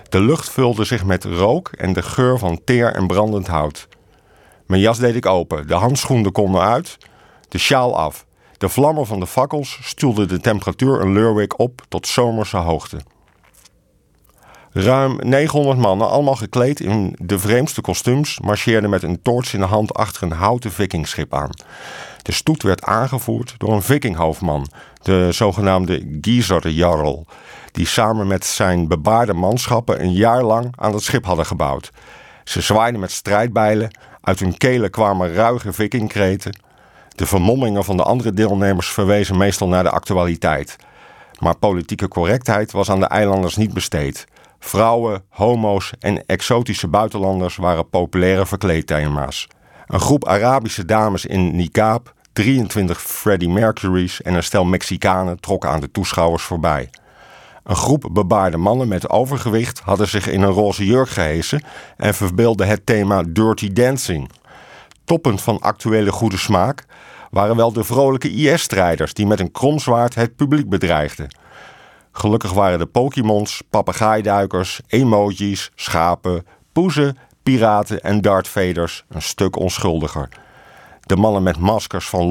De 0.08 0.20
lucht 0.20 0.50
vulde 0.50 0.84
zich 0.84 1.04
met 1.04 1.24
rook 1.24 1.68
en 1.68 1.92
de 1.92 2.02
geur 2.02 2.38
van 2.38 2.60
teer 2.64 2.94
en 2.94 3.06
brandend 3.06 3.46
hout. 3.46 3.88
Mijn 4.66 4.80
jas 4.80 4.98
deed 4.98 5.14
ik 5.14 5.26
open, 5.26 5.66
de 5.66 5.74
handschoenen 5.74 6.32
konden 6.32 6.60
uit, 6.60 6.98
de 7.48 7.58
sjaal 7.58 7.98
af. 7.98 8.26
De 8.56 8.68
vlammen 8.68 9.06
van 9.06 9.20
de 9.20 9.26
fakkels 9.26 9.78
stuwden 9.82 10.28
de 10.28 10.40
temperatuur 10.40 11.00
een 11.00 11.12
Lerwick 11.12 11.58
op 11.58 11.82
tot 11.88 12.06
zomerse 12.06 12.56
hoogte. 12.56 13.00
Ruim 14.78 15.18
900 15.22 15.78
mannen, 15.78 16.08
allemaal 16.08 16.36
gekleed 16.36 16.80
in 16.80 17.16
de 17.18 17.38
vreemdste 17.38 17.80
kostuums, 17.80 18.40
marcheerden 18.40 18.90
met 18.90 19.02
een 19.02 19.22
toorts 19.22 19.54
in 19.54 19.60
de 19.60 19.66
hand 19.66 19.94
achter 19.94 20.22
een 20.22 20.32
houten 20.32 20.72
vikingschip 20.72 21.34
aan. 21.34 21.50
De 22.22 22.32
stoet 22.32 22.62
werd 22.62 22.82
aangevoerd 22.82 23.54
door 23.58 23.72
een 23.72 23.82
vikinghoofdman, 23.82 24.68
de 25.02 25.32
zogenaamde 25.32 26.18
Gizar 26.20 26.68
Jarl, 26.68 27.26
die 27.72 27.86
samen 27.86 28.26
met 28.26 28.44
zijn 28.44 28.88
bebaarde 28.88 29.32
manschappen 29.32 30.02
een 30.02 30.12
jaar 30.12 30.42
lang 30.42 30.74
aan 30.76 30.92
het 30.92 31.02
schip 31.02 31.24
hadden 31.24 31.46
gebouwd. 31.46 31.90
Ze 32.44 32.60
zwaaiden 32.60 33.00
met 33.00 33.10
strijdbijlen, 33.10 33.98
uit 34.20 34.40
hun 34.40 34.56
kelen 34.56 34.90
kwamen 34.90 35.34
ruige 35.34 35.72
vikingkreten. 35.72 36.58
De 37.14 37.26
vermommingen 37.26 37.84
van 37.84 37.96
de 37.96 38.02
andere 38.02 38.32
deelnemers 38.32 38.88
verwezen 38.88 39.36
meestal 39.36 39.68
naar 39.68 39.82
de 39.82 39.90
actualiteit. 39.90 40.76
Maar 41.38 41.56
politieke 41.56 42.08
correctheid 42.08 42.72
was 42.72 42.90
aan 42.90 43.00
de 43.00 43.06
eilanders 43.06 43.56
niet 43.56 43.74
besteed. 43.74 44.26
Vrouwen, 44.66 45.24
homo's 45.28 45.92
en 45.98 46.26
exotische 46.26 46.88
buitenlanders 46.88 47.56
waren 47.56 47.88
populaire 47.88 48.46
verkleedthema's. 48.46 49.48
Een 49.86 50.00
groep 50.00 50.26
Arabische 50.26 50.84
dames 50.84 51.26
in 51.26 51.56
niqab 51.56 52.14
23 52.32 53.02
Freddie 53.02 53.48
Mercury's 53.48 54.22
en 54.22 54.34
een 54.34 54.42
stel 54.42 54.64
Mexicanen 54.64 55.40
trokken 55.40 55.70
aan 55.70 55.80
de 55.80 55.90
toeschouwers 55.90 56.42
voorbij. 56.42 56.90
Een 57.64 57.76
groep 57.76 58.08
bebaarde 58.12 58.56
mannen 58.56 58.88
met 58.88 59.10
overgewicht 59.10 59.80
hadden 59.80 60.08
zich 60.08 60.28
in 60.28 60.42
een 60.42 60.50
roze 60.50 60.84
jurk 60.86 61.08
gehesen 61.08 61.62
en 61.96 62.14
verbeelden 62.14 62.66
het 62.66 62.86
thema 62.86 63.22
Dirty 63.28 63.72
Dancing. 63.72 64.30
Toppend 65.04 65.42
van 65.42 65.60
actuele 65.60 66.12
goede 66.12 66.38
smaak 66.38 66.84
waren 67.30 67.56
wel 67.56 67.72
de 67.72 67.84
vrolijke 67.84 68.30
IS-strijders 68.30 69.14
die 69.14 69.26
met 69.26 69.40
een 69.40 69.52
kromzwaard 69.52 70.14
het 70.14 70.36
publiek 70.36 70.68
bedreigden. 70.68 71.28
Gelukkig 72.18 72.52
waren 72.52 72.78
de 72.78 72.86
Pokémons, 72.86 73.62
papegaaiduikers, 73.70 74.80
emojis, 74.86 75.70
schapen, 75.74 76.46
poezen, 76.72 77.18
piraten 77.42 78.02
en 78.02 78.20
dartvaders 78.20 79.04
een 79.08 79.22
stuk 79.22 79.56
onschuldiger. 79.56 80.28
De 81.00 81.16
mannen 81.16 81.42
met 81.42 81.58
maskers 81.58 82.08
van 82.08 82.30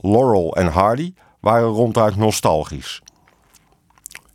Laurel 0.00 0.56
en 0.56 0.66
Hardy 0.66 1.14
waren 1.40 1.68
ronduit 1.68 2.16
nostalgisch. 2.16 3.02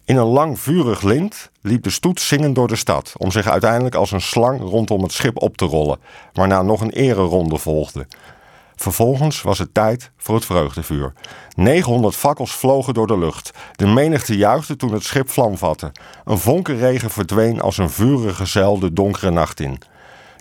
In 0.05 0.17
een 0.17 0.27
lang 0.27 0.59
vurig 0.59 1.01
lint 1.01 1.51
liep 1.61 1.83
de 1.83 1.89
stoet 1.89 2.19
zingend 2.19 2.55
door 2.55 2.67
de 2.67 2.75
stad, 2.75 3.13
om 3.17 3.31
zich 3.31 3.47
uiteindelijk 3.47 3.95
als 3.95 4.11
een 4.11 4.21
slang 4.21 4.61
rondom 4.61 5.03
het 5.03 5.11
schip 5.11 5.41
op 5.41 5.57
te 5.57 5.65
rollen, 5.65 5.99
waarna 6.33 6.61
nog 6.61 6.81
een 6.81 6.91
ereronde 6.91 7.57
volgde. 7.57 8.07
Vervolgens 8.83 9.41
was 9.41 9.59
het 9.59 9.73
tijd 9.73 10.11
voor 10.17 10.35
het 10.35 10.45
vreugdevuur. 10.45 11.13
900 11.55 12.15
fakkels 12.15 12.55
vlogen 12.55 12.93
door 12.93 13.07
de 13.07 13.17
lucht. 13.17 13.51
De 13.75 13.87
menigte 13.87 14.37
juichte 14.37 14.75
toen 14.75 14.93
het 14.93 15.03
schip 15.03 15.29
vlam 15.29 15.57
vatte. 15.57 15.91
Een 16.25 16.37
vonkenregen 16.37 17.09
verdween 17.09 17.61
als 17.61 17.77
een 17.77 17.89
vurige 17.89 18.45
zeil 18.45 18.79
de 18.79 18.93
donkere 18.93 19.31
nacht 19.31 19.59
in. 19.59 19.81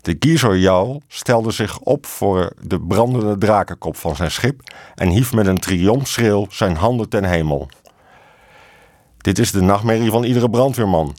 De 0.00 0.16
Gizor 0.18 1.00
stelde 1.08 1.50
zich 1.50 1.78
op 1.78 2.06
voor 2.06 2.52
de 2.60 2.80
brandende 2.80 3.38
drakenkop 3.38 3.96
van 3.96 4.16
zijn 4.16 4.30
schip 4.30 4.74
en 4.94 5.08
hief 5.08 5.32
met 5.32 5.46
een 5.46 5.60
triomfschreeuw 5.60 6.46
zijn 6.50 6.76
handen 6.76 7.08
ten 7.08 7.24
hemel. 7.24 7.68
Dit 9.18 9.38
is 9.38 9.52
de 9.52 9.60
nachtmerrie 9.60 10.10
van 10.10 10.24
iedere 10.24 10.50
brandweerman. 10.50 11.16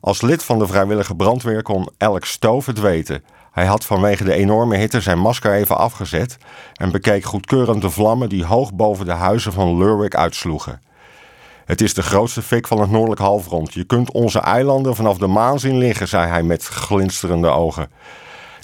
Als 0.00 0.22
lid 0.22 0.42
van 0.42 0.58
de 0.58 0.66
vrijwillige 0.66 1.14
brandweer 1.14 1.62
kon 1.62 1.88
Alex 1.98 2.30
Stove 2.30 2.70
het 2.70 2.80
weten. 2.80 3.24
Hij 3.54 3.66
had 3.66 3.84
vanwege 3.84 4.24
de 4.24 4.34
enorme 4.34 4.76
hitte 4.76 5.00
zijn 5.00 5.18
masker 5.18 5.52
even 5.52 5.78
afgezet 5.78 6.36
en 6.74 6.90
bekeek 6.90 7.24
goedkeurend 7.24 7.82
de 7.82 7.90
vlammen 7.90 8.28
die 8.28 8.44
hoog 8.44 8.74
boven 8.74 9.06
de 9.06 9.12
huizen 9.12 9.52
van 9.52 9.78
Lurwick 9.78 10.14
uitsloegen. 10.14 10.80
Het 11.64 11.80
is 11.80 11.94
de 11.94 12.02
grootste 12.02 12.42
fik 12.42 12.66
van 12.66 12.80
het 12.80 12.90
noordelijk 12.90 13.20
halfrond. 13.20 13.74
Je 13.74 13.84
kunt 13.84 14.12
onze 14.12 14.38
eilanden 14.38 14.96
vanaf 14.96 15.18
de 15.18 15.26
maan 15.26 15.60
zien 15.60 15.78
liggen, 15.78 16.08
zei 16.08 16.28
hij 16.28 16.42
met 16.42 16.64
glinsterende 16.64 17.48
ogen. 17.48 17.90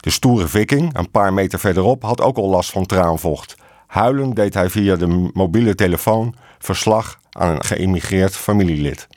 De 0.00 0.10
stoere 0.10 0.48
viking, 0.48 0.96
een 0.96 1.10
paar 1.10 1.32
meter 1.32 1.58
verderop, 1.58 2.02
had 2.02 2.20
ook 2.20 2.36
al 2.36 2.48
last 2.48 2.70
van 2.70 2.86
traanvocht. 2.86 3.56
Huilend 3.86 4.36
deed 4.36 4.54
hij 4.54 4.70
via 4.70 4.96
de 4.96 5.30
mobiele 5.32 5.74
telefoon 5.74 6.34
verslag 6.58 7.20
aan 7.30 7.48
een 7.48 7.64
geëmigreerd 7.64 8.36
familielid. 8.36 9.08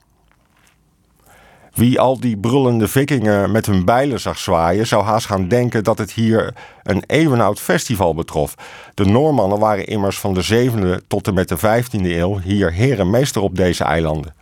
Wie 1.73 1.99
al 1.99 2.19
die 2.19 2.37
brullende 2.37 2.87
vikingen 2.87 3.51
met 3.51 3.65
hun 3.65 3.85
bijlen 3.85 4.19
zag 4.19 4.37
zwaaien, 4.37 4.87
zou 4.87 5.03
haast 5.03 5.25
gaan 5.25 5.47
denken 5.47 5.83
dat 5.83 5.97
het 5.97 6.11
hier 6.11 6.53
een 6.83 7.03
eeuwenoud 7.07 7.59
festival 7.59 8.13
betrof. 8.13 8.55
De 8.93 9.05
Noormannen 9.05 9.59
waren 9.59 9.85
immers 9.85 10.19
van 10.19 10.33
de 10.33 10.69
7e 10.69 11.07
tot 11.07 11.27
en 11.27 11.33
met 11.33 11.49
de 11.49 11.57
15e 11.57 12.01
eeuw 12.01 12.39
hier 12.39 12.71
herenmeester 12.71 13.41
op 13.41 13.55
deze 13.55 13.83
eilanden. 13.83 14.33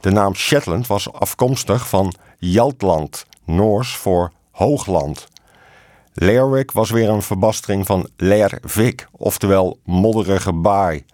De 0.00 0.10
naam 0.10 0.34
Shetland 0.34 0.86
was 0.86 1.12
afkomstig 1.12 1.88
van 1.88 2.14
Jaltland, 2.38 3.26
Noors 3.44 3.96
voor 3.96 4.32
hoogland. 4.50 5.26
Lerwick 6.12 6.72
was 6.72 6.90
weer 6.90 7.08
een 7.08 7.22
verbastering 7.22 7.86
van 7.86 8.08
Lervik, 8.16 9.08
oftewel 9.12 9.78
modderige 9.84 10.52
baai. 10.52 11.04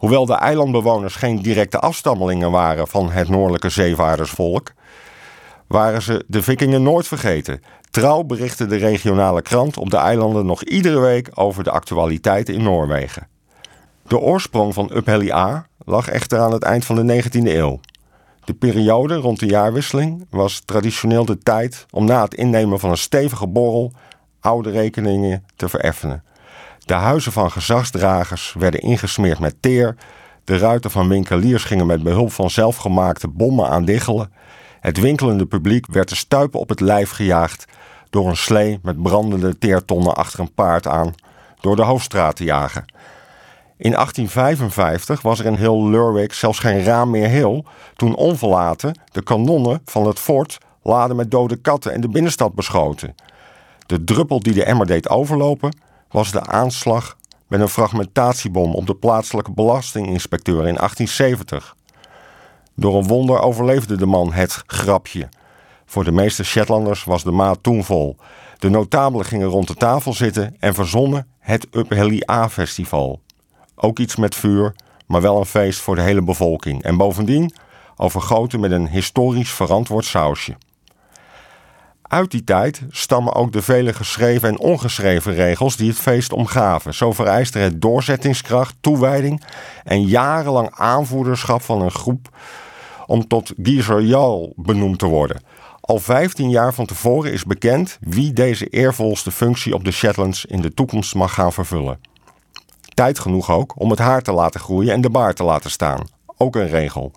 Hoewel 0.00 0.26
de 0.26 0.34
eilandbewoners 0.34 1.14
geen 1.14 1.42
directe 1.42 1.78
afstammelingen 1.78 2.50
waren 2.50 2.88
van 2.88 3.10
het 3.10 3.28
noordelijke 3.28 3.68
zeevaardersvolk, 3.68 4.72
waren 5.66 6.02
ze 6.02 6.24
de 6.26 6.42
vikingen 6.42 6.82
nooit 6.82 7.06
vergeten. 7.06 7.62
Trouw 7.90 8.22
berichtte 8.22 8.66
de 8.66 8.76
regionale 8.76 9.42
krant 9.42 9.76
op 9.76 9.90
de 9.90 9.96
eilanden 9.96 10.46
nog 10.46 10.64
iedere 10.64 10.98
week 10.98 11.30
over 11.34 11.64
de 11.64 11.70
actualiteiten 11.70 12.54
in 12.54 12.62
Noorwegen. 12.62 13.28
De 14.02 14.18
oorsprong 14.18 14.74
van 14.74 14.90
Uphelly 14.94 15.30
A 15.30 15.66
lag 15.84 16.08
echter 16.08 16.38
aan 16.38 16.52
het 16.52 16.62
eind 16.62 16.84
van 16.84 17.06
de 17.06 17.22
19e 17.22 17.30
eeuw. 17.30 17.80
De 18.44 18.54
periode 18.54 19.14
rond 19.14 19.38
de 19.38 19.46
jaarwisseling 19.46 20.26
was 20.30 20.60
traditioneel 20.64 21.24
de 21.24 21.38
tijd 21.38 21.86
om 21.90 22.04
na 22.04 22.22
het 22.22 22.34
innemen 22.34 22.80
van 22.80 22.90
een 22.90 22.96
stevige 22.96 23.46
borrel 23.46 23.92
oude 24.40 24.70
rekeningen 24.70 25.44
te 25.56 25.68
vereffenen. 25.68 26.24
De 26.90 26.96
huizen 26.96 27.32
van 27.32 27.50
gezagsdragers 27.50 28.54
werden 28.58 28.80
ingesmeerd 28.80 29.38
met 29.38 29.54
teer. 29.60 29.96
De 30.44 30.58
ruiten 30.58 30.90
van 30.90 31.08
winkeliers 31.08 31.64
gingen 31.64 31.86
met 31.86 32.02
behulp 32.02 32.32
van 32.32 32.50
zelfgemaakte 32.50 33.28
bommen 33.28 33.68
aan 33.68 33.84
diggelen. 33.84 34.32
Het 34.80 35.00
winkelende 35.00 35.46
publiek 35.46 35.86
werd 35.86 36.08
de 36.08 36.14
stuipen 36.14 36.60
op 36.60 36.68
het 36.68 36.80
lijf 36.80 37.10
gejaagd 37.10 37.64
door 38.10 38.28
een 38.28 38.36
slee 38.36 38.78
met 38.82 39.02
brandende 39.02 39.58
teertonnen 39.58 40.14
achter 40.14 40.40
een 40.40 40.54
paard 40.54 40.86
aan 40.86 41.14
door 41.60 41.76
de 41.76 41.82
hoofdstraat 41.82 42.36
te 42.36 42.44
jagen. 42.44 42.84
In 43.76 43.92
1855 43.92 45.22
was 45.22 45.38
er 45.38 45.46
in 45.46 45.54
heel 45.54 45.88
Lurwick 45.88 46.32
zelfs 46.32 46.58
geen 46.58 46.82
raam 46.82 47.10
meer 47.10 47.28
heel 47.28 47.64
toen 47.96 48.14
onverlaten 48.14 49.00
de 49.12 49.22
kanonnen 49.22 49.80
van 49.84 50.06
het 50.06 50.18
fort 50.18 50.58
laden 50.82 51.16
met 51.16 51.30
dode 51.30 51.56
katten 51.56 51.92
en 51.92 52.00
de 52.00 52.08
binnenstad 52.08 52.54
beschoten. 52.54 53.14
De 53.86 54.04
druppel 54.04 54.40
die 54.40 54.52
de 54.52 54.64
emmer 54.64 54.86
deed 54.86 55.08
overlopen 55.08 55.88
was 56.10 56.32
de 56.32 56.46
aanslag 56.46 57.16
met 57.48 57.60
een 57.60 57.68
fragmentatiebom 57.68 58.74
op 58.74 58.86
de 58.86 58.94
plaatselijke 58.94 59.52
belastinginspecteur 59.52 60.66
in 60.66 60.74
1870. 60.74 61.76
Door 62.74 62.96
een 62.96 63.06
wonder 63.06 63.40
overleefde 63.40 63.96
de 63.96 64.06
man 64.06 64.32
het 64.32 64.62
grapje. 64.66 65.28
Voor 65.86 66.04
de 66.04 66.12
meeste 66.12 66.44
Shetlanders 66.44 67.04
was 67.04 67.22
de 67.24 67.30
maat 67.30 67.62
toen 67.62 67.84
vol. 67.84 68.16
De 68.58 68.68
notabelen 68.68 69.26
gingen 69.26 69.48
rond 69.48 69.66
de 69.66 69.74
tafel 69.74 70.12
zitten 70.12 70.56
en 70.58 70.74
verzonnen 70.74 71.26
het 71.38 71.66
Up 71.70 72.20
A-festival. 72.30 73.20
Ook 73.74 73.98
iets 73.98 74.16
met 74.16 74.34
vuur, 74.34 74.74
maar 75.06 75.20
wel 75.20 75.38
een 75.38 75.46
feest 75.46 75.80
voor 75.80 75.94
de 75.94 76.02
hele 76.02 76.22
bevolking. 76.22 76.82
En 76.82 76.96
bovendien 76.96 77.54
overgoten 77.96 78.60
met 78.60 78.70
een 78.70 78.88
historisch 78.88 79.50
verantwoord 79.50 80.04
sausje. 80.04 80.56
Uit 82.10 82.30
die 82.30 82.44
tijd 82.44 82.82
stammen 82.90 83.34
ook 83.34 83.52
de 83.52 83.62
vele 83.62 83.92
geschreven 83.92 84.48
en 84.48 84.58
ongeschreven 84.58 85.34
regels 85.34 85.76
die 85.76 85.88
het 85.88 85.98
feest 85.98 86.32
omgaven. 86.32 86.94
Zo 86.94 87.12
vereiste 87.12 87.58
het 87.58 87.80
doorzettingskracht, 87.80 88.74
toewijding 88.80 89.42
en 89.84 90.02
jarenlang 90.02 90.70
aanvoerderschap 90.70 91.62
van 91.62 91.82
een 91.82 91.90
groep 91.90 92.28
om 93.06 93.26
tot 93.26 93.52
Gizerjal 93.62 94.52
benoemd 94.56 94.98
te 94.98 95.06
worden. 95.06 95.42
Al 95.80 95.98
15 95.98 96.50
jaar 96.50 96.74
van 96.74 96.86
tevoren 96.86 97.32
is 97.32 97.44
bekend 97.44 97.98
wie 98.00 98.32
deze 98.32 98.66
eervolste 98.66 99.30
functie 99.30 99.74
op 99.74 99.84
de 99.84 99.92
Shetlands 99.92 100.44
in 100.44 100.60
de 100.60 100.74
toekomst 100.74 101.14
mag 101.14 101.34
gaan 101.34 101.52
vervullen. 101.52 102.00
Tijd 102.94 103.18
genoeg 103.18 103.50
ook 103.50 103.80
om 103.80 103.90
het 103.90 103.98
haar 103.98 104.22
te 104.22 104.32
laten 104.32 104.60
groeien 104.60 104.92
en 104.92 105.00
de 105.00 105.10
baard 105.10 105.36
te 105.36 105.44
laten 105.44 105.70
staan. 105.70 106.08
Ook 106.36 106.56
een 106.56 106.68
regel. 106.68 107.12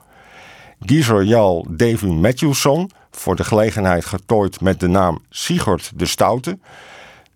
Gizerjal 0.80 1.66
Davy 1.70 2.06
Matthewson 2.06 2.90
voor 3.18 3.36
de 3.36 3.44
gelegenheid 3.44 4.06
getooid 4.06 4.62
met 4.62 4.80
de 4.80 4.88
naam 4.88 5.22
Sigurd 5.30 5.92
de 5.96 6.06
Stoute, 6.06 6.58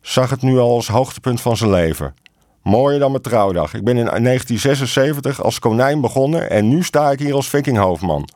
zag 0.02 0.30
het 0.30 0.42
nu 0.42 0.58
al 0.58 0.76
als 0.76 0.88
hoogtepunt 0.88 1.42
van 1.42 1.58
zijn 1.58 1.70
leven. 1.70 2.16
Mooier 2.62 3.00
dan 3.00 3.12
mijn 3.12 3.24
trouwdag. 3.24 3.74
Ik 3.74 3.84
ben 3.84 3.98
in 3.98 4.06
1976 4.06 5.44
als 5.44 5.60
konijn 5.60 6.02
begonnen 6.02 6.50
en 6.50 6.68
nu 6.68 6.84
sta 6.84 7.12
ik 7.12 7.20
hier 7.20 7.34
als 7.34 7.50
vikinghoofdman. 7.50 8.30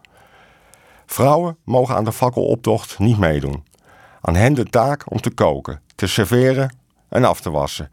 Vrouwen 1.05 1.57
mogen 1.63 1.95
aan 1.95 2.03
de 2.03 2.11
fakkeloptocht 2.11 2.99
niet 2.99 3.17
meedoen. 3.17 3.63
Aan 4.21 4.35
hen 4.35 4.53
de 4.53 4.65
taak 4.65 5.11
om 5.11 5.21
te 5.21 5.29
koken, 5.29 5.81
te 5.95 6.07
serveren 6.07 6.75
en 7.09 7.23
af 7.23 7.41
te 7.41 7.49
wassen. 7.49 7.91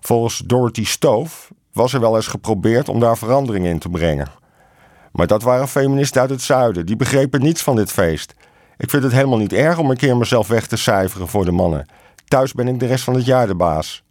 Volgens 0.00 0.38
Dorothy 0.38 0.84
Stove 0.84 1.52
was 1.72 1.92
er 1.92 2.00
wel 2.00 2.16
eens 2.16 2.26
geprobeerd 2.26 2.88
om 2.88 3.00
daar 3.00 3.18
verandering 3.18 3.66
in 3.66 3.78
te 3.78 3.88
brengen. 3.88 4.28
Maar 5.12 5.26
dat 5.26 5.42
waren 5.42 5.68
feministen 5.68 6.20
uit 6.20 6.30
het 6.30 6.42
zuiden, 6.42 6.86
die 6.86 6.96
begrepen 6.96 7.42
niets 7.42 7.62
van 7.62 7.76
dit 7.76 7.92
feest. 7.92 8.34
Ik 8.84 8.90
vind 8.90 9.02
het 9.02 9.12
helemaal 9.12 9.38
niet 9.38 9.52
erg 9.52 9.78
om 9.78 9.90
een 9.90 9.96
keer 9.96 10.16
mezelf 10.16 10.48
weg 10.48 10.66
te 10.66 10.76
cijferen 10.76 11.28
voor 11.28 11.44
de 11.44 11.50
mannen. 11.50 11.86
Thuis 12.24 12.52
ben 12.52 12.68
ik 12.68 12.80
de 12.80 12.86
rest 12.86 13.04
van 13.04 13.14
het 13.14 13.24
jaar 13.24 13.46
de 13.46 13.54
baas. 13.54 14.02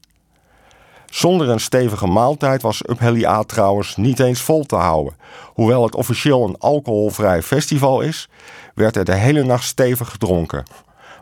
Zonder 1.06 1.50
een 1.50 1.60
stevige 1.60 2.08
maaltijd 2.08 2.62
was 2.62 2.82
Uphelly 2.90 3.26
A 3.26 3.44
trouwens 3.44 3.96
niet 3.96 4.20
eens 4.20 4.42
vol 4.42 4.64
te 4.64 4.76
houden. 4.76 5.16
Hoewel 5.46 5.84
het 5.84 5.96
officieel 5.96 6.48
een 6.48 6.58
alcoholvrij 6.58 7.42
festival 7.42 8.02
is, 8.02 8.30
werd 8.76 8.96
er 8.96 9.06
de 9.06 9.16
hele 9.16 9.44
nacht 9.44 9.64
stevig 9.64 10.10
gedronken. 10.10 10.64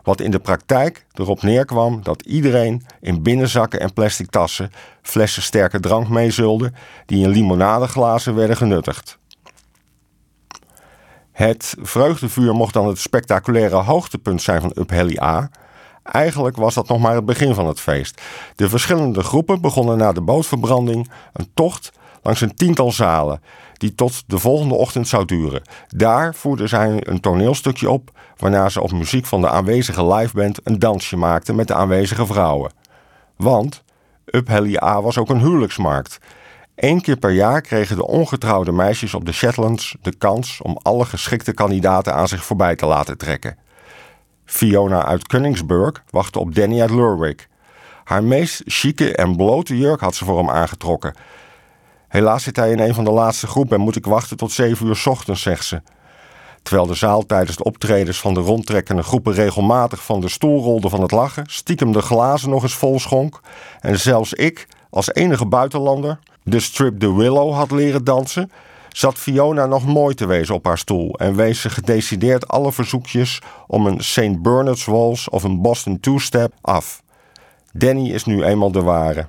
Wat 0.02 0.20
in 0.20 0.30
de 0.30 0.40
praktijk 0.40 1.06
erop 1.12 1.42
neerkwam 1.42 2.02
dat 2.02 2.22
iedereen 2.22 2.86
in 3.00 3.22
binnenzakken 3.22 3.80
en 3.80 3.92
plastic 3.92 4.30
tassen 4.30 4.72
flessen 5.02 5.42
sterke 5.42 5.80
drank 5.80 6.08
meezulde 6.08 6.72
die 7.06 7.24
in 7.24 7.30
limonadeglazen 7.30 8.34
werden 8.34 8.56
genuttigd. 8.56 9.20
Het 11.42 11.74
vreugdevuur 11.80 12.54
mocht 12.54 12.72
dan 12.72 12.86
het 12.86 12.98
spectaculaire 12.98 13.76
hoogtepunt 13.76 14.42
zijn 14.42 14.60
van 14.60 14.72
Uphelly 14.78 15.18
A. 15.22 15.50
Eigenlijk 16.02 16.56
was 16.56 16.74
dat 16.74 16.88
nog 16.88 17.00
maar 17.00 17.14
het 17.14 17.24
begin 17.24 17.54
van 17.54 17.66
het 17.66 17.80
feest. 17.80 18.20
De 18.56 18.68
verschillende 18.68 19.22
groepen 19.22 19.60
begonnen 19.60 19.98
na 19.98 20.12
de 20.12 20.20
bootverbranding 20.20 21.10
een 21.32 21.50
tocht 21.54 21.92
langs 22.22 22.40
een 22.40 22.54
tiental 22.54 22.92
zalen, 22.92 23.42
die 23.72 23.94
tot 23.94 24.22
de 24.26 24.38
volgende 24.38 24.74
ochtend 24.74 25.08
zou 25.08 25.24
duren. 25.24 25.62
Daar 25.88 26.34
voerden 26.34 26.68
zij 26.68 26.96
een 26.98 27.20
toneelstukje 27.20 27.90
op, 27.90 28.10
waarna 28.36 28.68
ze 28.68 28.82
op 28.82 28.92
muziek 28.92 29.26
van 29.26 29.40
de 29.40 29.48
aanwezige 29.48 30.06
liveband 30.06 30.58
een 30.64 30.78
dansje 30.78 31.16
maakten 31.16 31.54
met 31.54 31.68
de 31.68 31.74
aanwezige 31.74 32.26
vrouwen. 32.26 32.72
Want 33.36 33.82
Uphelly 34.24 34.76
A 34.82 35.02
was 35.02 35.18
ook 35.18 35.30
een 35.30 35.40
huwelijksmarkt. 35.40 36.18
Eén 36.74 37.00
keer 37.00 37.16
per 37.16 37.30
jaar 37.30 37.60
kregen 37.60 37.96
de 37.96 38.06
ongetrouwde 38.06 38.72
meisjes 38.72 39.14
op 39.14 39.24
de 39.24 39.32
Shetlands 39.32 39.96
de 40.02 40.16
kans 40.16 40.60
om 40.62 40.78
alle 40.82 41.04
geschikte 41.04 41.52
kandidaten 41.52 42.14
aan 42.14 42.28
zich 42.28 42.44
voorbij 42.44 42.76
te 42.76 42.86
laten 42.86 43.18
trekken. 43.18 43.56
Fiona 44.44 45.04
uit 45.04 45.26
Koningsburg 45.26 46.02
wachtte 46.10 46.38
op 46.38 46.54
Danny 46.54 46.80
uit 46.80 46.90
Lurwick. 46.90 47.48
Haar 48.04 48.24
meest 48.24 48.62
chique 48.66 49.14
en 49.14 49.36
blote 49.36 49.78
jurk 49.78 50.00
had 50.00 50.14
ze 50.14 50.24
voor 50.24 50.38
hem 50.38 50.50
aangetrokken. 50.50 51.14
Helaas 52.08 52.42
zit 52.42 52.56
hij 52.56 52.70
in 52.70 52.78
een 52.78 52.94
van 52.94 53.04
de 53.04 53.10
laatste 53.10 53.46
groepen 53.46 53.76
en 53.76 53.82
moet 53.82 53.96
ik 53.96 54.06
wachten 54.06 54.36
tot 54.36 54.52
zeven 54.52 54.86
uur 54.86 55.02
ochtends, 55.04 55.42
zegt 55.42 55.64
ze. 55.64 55.82
Terwijl 56.62 56.86
de 56.86 56.94
zaal 56.94 57.26
tijdens 57.26 57.56
de 57.56 57.64
optredens 57.64 58.20
van 58.20 58.34
de 58.34 58.40
rondtrekkende 58.40 59.02
groepen 59.02 59.32
regelmatig 59.32 60.04
van 60.04 60.20
de 60.20 60.28
stoel 60.28 60.62
rolde 60.62 60.88
van 60.88 61.02
het 61.02 61.10
lachen, 61.10 61.44
stiekem 61.46 61.92
de 61.92 62.02
glazen 62.02 62.50
nog 62.50 62.62
eens 62.62 62.74
vol 62.74 63.00
schonk 63.00 63.40
en 63.80 63.98
zelfs 63.98 64.32
ik, 64.32 64.68
als 64.90 65.14
enige 65.14 65.46
buitenlander, 65.46 66.18
de 66.44 66.60
strip 66.60 66.98
The 66.98 67.14
Willow 67.14 67.54
had 67.54 67.70
leren 67.70 68.04
dansen, 68.04 68.50
zat 68.88 69.14
Fiona 69.14 69.66
nog 69.66 69.86
mooi 69.86 70.14
te 70.14 70.26
wezen 70.26 70.54
op 70.54 70.64
haar 70.64 70.78
stoel 70.78 71.14
en 71.18 71.34
wees 71.34 71.60
ze 71.60 71.70
gedecideerd 71.70 72.48
alle 72.48 72.72
verzoekjes 72.72 73.40
om 73.66 73.86
een 73.86 74.00
St. 74.00 74.42
Bernard's 74.42 74.84
Waltz 74.84 75.26
of 75.26 75.42
een 75.42 75.60
Boston 75.60 76.00
Two-Step 76.00 76.52
af. 76.60 77.02
Danny 77.72 78.10
is 78.10 78.24
nu 78.24 78.44
eenmaal 78.44 78.72
de 78.72 78.82
ware. 78.82 79.28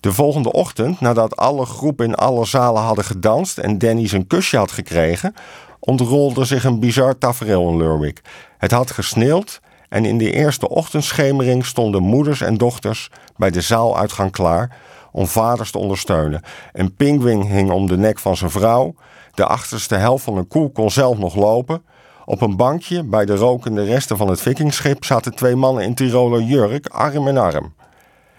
De 0.00 0.12
volgende 0.12 0.52
ochtend, 0.52 1.00
nadat 1.00 1.36
alle 1.36 1.66
groepen 1.66 2.06
in 2.06 2.14
alle 2.14 2.44
zalen 2.44 2.82
hadden 2.82 3.04
gedanst 3.04 3.58
en 3.58 3.78
Danny 3.78 4.08
zijn 4.08 4.26
kusje 4.26 4.56
had 4.56 4.72
gekregen, 4.72 5.34
ontrolde 5.78 6.44
zich 6.44 6.64
een 6.64 6.80
bizar 6.80 7.18
tafereel 7.18 7.68
in 7.68 7.76
Lurwick. 7.76 8.20
Het 8.58 8.70
had 8.70 8.90
gesneeuwd 8.90 9.60
en 9.88 10.04
in 10.04 10.18
de 10.18 10.32
eerste 10.32 10.68
ochtendschemering 10.68 11.66
stonden 11.66 12.02
moeders 12.02 12.40
en 12.40 12.56
dochters 12.56 13.10
bij 13.36 13.50
de 13.50 13.60
zaaluitgang 13.60 14.30
klaar 14.30 14.78
om 15.12 15.26
vaders 15.26 15.70
te 15.70 15.78
ondersteunen. 15.78 16.42
Een 16.72 16.94
pingwing 16.94 17.48
hing 17.48 17.70
om 17.70 17.86
de 17.86 17.96
nek 17.96 18.18
van 18.18 18.36
zijn 18.36 18.50
vrouw. 18.50 18.94
De 19.34 19.46
achterste 19.46 19.94
helft 19.94 20.24
van 20.24 20.36
een 20.36 20.48
koe 20.48 20.72
kon 20.72 20.90
zelf 20.90 21.18
nog 21.18 21.34
lopen. 21.34 21.82
Op 22.24 22.40
een 22.40 22.56
bankje 22.56 23.04
bij 23.04 23.24
de 23.24 23.34
rokende 23.34 23.84
resten 23.84 24.16
van 24.16 24.28
het 24.28 24.40
vikingschip 24.40 25.04
zaten 25.04 25.34
twee 25.34 25.56
mannen 25.56 25.84
in 25.84 25.94
Tiroler 25.94 26.42
jurk, 26.42 26.88
arm 26.88 27.28
in 27.28 27.38
arm. 27.38 27.74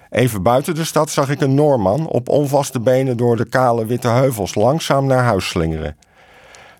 Even 0.09 0.43
buiten 0.43 0.75
de 0.75 0.85
stad 0.85 1.09
zag 1.09 1.29
ik 1.29 1.41
een 1.41 1.55
Noorman 1.55 2.07
op 2.07 2.29
onvaste 2.29 2.79
benen 2.79 3.17
door 3.17 3.35
de 3.35 3.45
kale 3.45 3.85
witte 3.85 4.07
heuvels 4.07 4.55
langzaam 4.55 5.05
naar 5.05 5.23
huis 5.23 5.47
slingeren. 5.47 5.97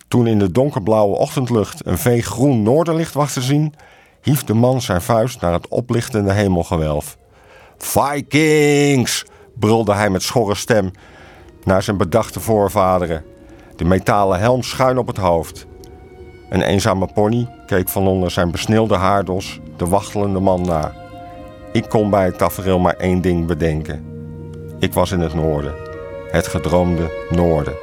Toen 0.08 0.26
in 0.26 0.38
de 0.38 0.50
donkerblauwe 0.50 1.16
ochtendlucht 1.16 1.86
een 1.86 1.98
veeg 1.98 2.26
groen 2.26 2.62
noorderlicht 2.62 3.14
was 3.14 3.32
te 3.32 3.40
zien, 3.40 3.74
hief 4.22 4.44
de 4.44 4.54
man 4.54 4.80
zijn 4.80 5.02
vuist 5.02 5.40
naar 5.40 5.52
het 5.52 5.68
oplichtende 5.68 6.32
hemelgewelf. 6.32 7.16
Vikings! 7.76 9.24
Brulde 9.62 9.94
hij 9.94 10.10
met 10.10 10.22
schorre 10.22 10.54
stem 10.54 10.90
naar 11.64 11.82
zijn 11.82 11.96
bedachte 11.96 12.40
voorvaderen, 12.40 13.24
de 13.76 13.84
metalen 13.84 14.38
helm 14.38 14.62
schuin 14.62 14.98
op 14.98 15.06
het 15.06 15.16
hoofd. 15.16 15.66
Een 16.50 16.62
eenzame 16.62 17.08
pony 17.14 17.48
keek 17.66 17.88
van 17.88 18.06
onder 18.06 18.30
zijn 18.30 18.50
besneeuwde 18.50 18.94
haardos 18.94 19.60
de 19.76 19.86
wachtelende 19.86 20.40
man 20.40 20.62
na. 20.62 20.92
Ik 21.72 21.88
kon 21.88 22.10
bij 22.10 22.24
het 22.24 22.38
tafereel 22.38 22.78
maar 22.78 22.96
één 22.96 23.20
ding 23.20 23.46
bedenken. 23.46 24.04
Ik 24.78 24.92
was 24.92 25.12
in 25.12 25.20
het 25.20 25.34
noorden, 25.34 25.74
het 26.30 26.46
gedroomde 26.46 27.26
noorden. 27.30 27.74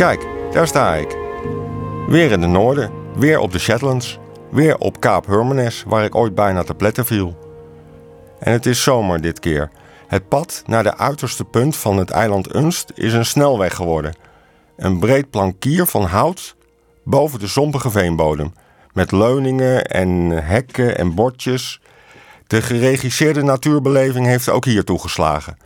Kijk, 0.00 0.26
daar 0.52 0.66
sta 0.66 0.94
ik. 0.94 1.16
Weer 2.06 2.30
in 2.30 2.40
het 2.40 2.50
noorden, 2.50 2.90
weer 3.14 3.38
op 3.38 3.52
de 3.52 3.58
Shetlands, 3.58 4.18
weer 4.50 4.78
op 4.78 5.00
Kaap 5.00 5.26
Hermanes, 5.26 5.84
waar 5.86 6.04
ik 6.04 6.14
ooit 6.14 6.34
bijna 6.34 6.62
te 6.62 6.74
pletten 6.74 7.06
viel. 7.06 7.38
En 8.38 8.52
het 8.52 8.66
is 8.66 8.82
zomer 8.82 9.20
dit 9.20 9.40
keer. 9.40 9.70
Het 10.06 10.28
pad 10.28 10.62
naar 10.66 10.82
de 10.82 10.96
uiterste 10.96 11.44
punt 11.44 11.76
van 11.76 11.96
het 11.96 12.10
eiland 12.10 12.54
Unst 12.54 12.92
is 12.94 13.12
een 13.12 13.24
snelweg 13.24 13.74
geworden. 13.74 14.14
Een 14.76 14.98
breed 14.98 15.30
plankier 15.30 15.86
van 15.86 16.04
hout 16.04 16.56
boven 17.04 17.38
de 17.38 17.46
zompige 17.46 17.90
veenbodem, 17.90 18.52
met 18.92 19.12
leuningen 19.12 19.86
en 19.86 20.30
hekken 20.30 20.98
en 20.98 21.14
bordjes. 21.14 21.80
De 22.46 22.62
geregisseerde 22.62 23.42
natuurbeleving 23.42 24.26
heeft 24.26 24.48
ook 24.48 24.64
hier 24.64 24.84
toegeslagen. 24.84 25.56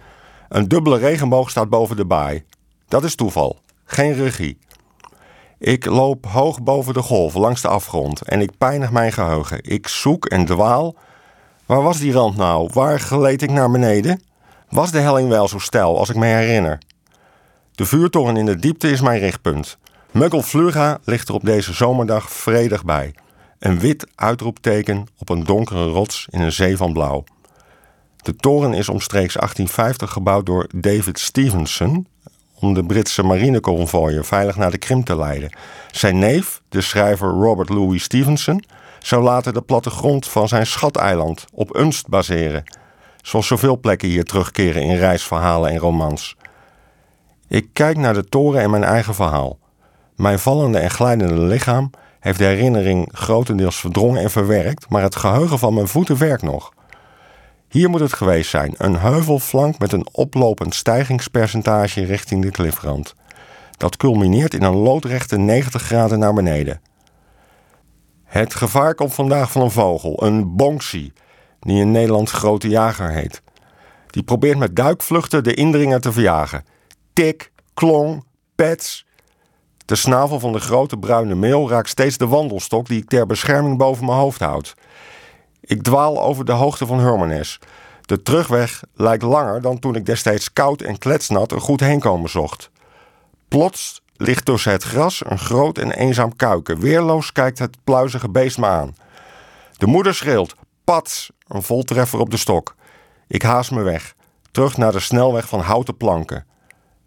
Een 0.49 0.69
dubbele 0.69 0.99
regenboog 0.99 1.51
staat 1.51 1.69
boven 1.69 1.97
de 1.97 2.05
baai. 2.05 2.45
Dat 2.89 3.05
is 3.05 3.15
toeval, 3.15 3.63
geen 3.85 4.15
regie. 4.15 4.59
Ik 5.59 5.85
loop 5.85 6.27
hoog 6.27 6.63
boven 6.63 6.95
de 6.95 7.03
golf 7.03 7.35
langs 7.35 7.61
de 7.61 7.69
afgrond 7.69 8.23
en 8.23 8.41
ik 8.41 8.59
pijnig 8.59 8.91
mijn 8.91 9.13
geheugen. 9.13 9.59
Ik 9.63 9.89
zoek 9.89 10.27
en 10.27 10.45
dwaal. 10.45 10.95
Waar 11.67 11.83
was 11.83 11.99
die 11.99 12.13
rand 12.13 12.37
nou? 12.37 12.71
Waar 12.73 13.01
gleed 13.01 13.43
ik 13.43 13.51
naar 13.51 13.71
beneden? 13.71 14.23
Was 14.69 14.91
de 14.91 14.99
helling 14.99 15.29
wel 15.29 15.49
zo 15.49 15.59
steil 15.59 15.99
als 15.99 16.09
ik 16.09 16.17
me 16.17 16.27
herinner? 16.27 16.79
De 17.73 17.87
vuurtoren 17.87 18.37
in 18.37 18.47
de 18.47 18.57
diepte 18.57 18.91
is 18.91 19.01
mijn 19.01 19.19
richtpunt. 19.19 19.79
Muggelfluga 20.11 20.99
ligt 21.05 21.29
er 21.29 21.35
op 21.35 21.45
deze 21.45 21.73
zomerdag 21.73 22.31
vredig 22.31 22.85
bij. 22.85 23.15
Een 23.59 23.79
wit 23.79 24.07
uitroepteken 24.15 25.07
op 25.19 25.29
een 25.29 25.45
donkere 25.45 25.85
rots 25.85 26.27
in 26.31 26.41
een 26.41 26.53
zee 26.53 26.77
van 26.77 26.93
blauw. 26.93 27.25
De 28.17 28.37
toren 28.37 28.73
is 28.73 28.89
omstreeks 28.89 29.35
1850 29.35 30.11
gebouwd 30.11 30.47
door 30.47 30.69
David 30.75 31.19
Stevenson, 31.19 32.07
om 32.65 32.75
de 32.75 32.85
Britse 32.85 33.23
marineconvooien 33.23 34.25
veilig 34.25 34.57
naar 34.57 34.71
de 34.71 34.79
Krim 34.79 35.05
te 35.05 35.17
leiden. 35.17 35.51
Zijn 35.91 36.19
neef, 36.19 36.63
de 36.69 36.81
schrijver 36.81 37.29
Robert 37.29 37.69
Louis 37.69 38.03
Stevenson, 38.03 38.65
zou 38.99 39.23
later 39.23 39.53
de 39.53 39.61
plattegrond 39.61 40.29
van 40.29 40.49
zijn 40.49 40.67
schateiland 40.67 41.45
op 41.53 41.77
Unst 41.77 42.09
baseren. 42.09 42.65
Zoals 43.23 43.47
zoveel 43.47 43.79
plekken 43.79 44.09
hier 44.09 44.25
terugkeren 44.25 44.83
in 44.83 44.97
reisverhalen 44.97 45.71
en 45.71 45.79
romans. 45.79 46.37
Ik 47.49 47.69
kijk 47.73 47.97
naar 47.97 48.15
de 48.15 48.25
toren 48.25 48.61
en 48.61 48.71
mijn 48.71 48.85
eigen 48.85 49.15
verhaal. 49.15 49.59
Mijn 50.17 50.39
vallende 50.39 50.79
en 50.79 50.91
glijdende 50.91 51.41
lichaam 51.41 51.91
heeft 52.21 52.39
de 52.39 52.45
herinnering 52.45 53.09
grotendeels 53.13 53.81
verdrongen 53.81 54.23
en 54.23 54.31
verwerkt, 54.31 54.89
maar 54.89 55.03
het 55.03 55.17
geheugen 55.17 55.59
van 55.59 55.75
mijn 55.75 55.89
voeten 55.89 56.19
werkt 56.19 56.43
nog. 56.43 56.73
Hier 57.75 57.91
moet 57.91 58.01
het 58.01 58.13
geweest 58.13 58.51
zijn, 58.51 58.75
een 58.77 58.97
heuvelflank 58.97 59.79
met 59.79 59.93
een 59.93 60.07
oplopend 60.13 60.75
stijgingspercentage 60.75 62.05
richting 62.05 62.43
de 62.43 62.51
klifrand. 62.51 63.15
Dat 63.77 63.97
culmineert 63.97 64.55
in 64.55 64.63
een 64.63 64.75
loodrechte 64.75 65.37
90 65.37 65.83
graden 65.83 66.19
naar 66.19 66.35
beneden. 66.35 66.81
Het 68.25 68.55
gevaar 68.55 68.95
komt 68.95 69.15
vandaag 69.15 69.53
van 69.53 69.63
een 69.63 69.71
vogel, 69.71 70.23
een 70.25 70.57
bonksie, 70.57 71.13
die 71.61 71.81
in 71.81 71.91
Nederland 71.91 72.31
grote 72.31 72.69
jager 72.69 73.11
heet. 73.11 73.43
Die 74.11 74.23
probeert 74.23 74.59
met 74.59 74.77
duikvluchten 74.77 75.45
de 75.45 75.55
indringer 75.55 76.01
te 76.01 76.13
verjagen. 76.13 76.65
Tik, 77.13 77.53
klong, 77.75 78.25
pets. 78.55 79.07
De 79.85 79.95
snavel 79.95 80.41
van 80.41 80.53
de 80.53 80.61
grote 80.61 80.97
bruine 80.97 81.35
meel 81.35 81.69
raakt 81.69 81.89
steeds 81.89 82.17
de 82.17 82.27
wandelstok 82.27 82.87
die 82.87 83.01
ik 83.01 83.09
ter 83.09 83.27
bescherming 83.27 83.79
boven 83.79 84.05
mijn 84.05 84.19
hoofd 84.19 84.41
houd. 84.41 84.75
Ik 85.67 85.83
dwaal 85.83 86.23
over 86.23 86.45
de 86.45 86.53
hoogte 86.53 86.87
van 86.87 86.99
Hermanes. 86.99 87.59
De 88.01 88.23
terugweg 88.23 88.83
lijkt 88.95 89.23
langer 89.23 89.61
dan 89.61 89.79
toen 89.79 89.95
ik 89.95 90.07
destijds 90.07 90.53
koud 90.53 90.81
en 90.81 90.99
kletsnat 90.99 91.53
een 91.53 91.61
goed 91.61 91.81
heenkomen 91.81 92.31
zocht. 92.31 92.71
Plots 93.49 94.03
ligt 94.17 94.45
tussen 94.45 94.73
het 94.73 94.83
gras 94.83 95.23
een 95.27 95.39
groot 95.39 95.79
en 95.79 95.91
eenzaam 95.91 96.37
kuiken. 96.37 96.79
Weerloos 96.79 97.33
kijkt 97.33 97.59
het 97.59 97.77
pluizige 97.85 98.29
beest 98.29 98.59
me 98.59 98.67
aan. 98.67 98.97
De 99.77 99.87
moeder 99.87 100.15
schreeuwt: 100.15 100.55
Pats! 100.85 101.31
Een 101.49 101.63
voltreffer 101.63 102.19
op 102.19 102.31
de 102.31 102.37
stok. 102.37 102.75
Ik 103.27 103.43
haast 103.43 103.71
me 103.71 103.83
weg, 103.83 104.15
terug 104.51 104.77
naar 104.77 104.93
de 104.93 105.01
snelweg 105.01 105.49
van 105.49 105.61
houten 105.61 105.97
planken. 105.97 106.47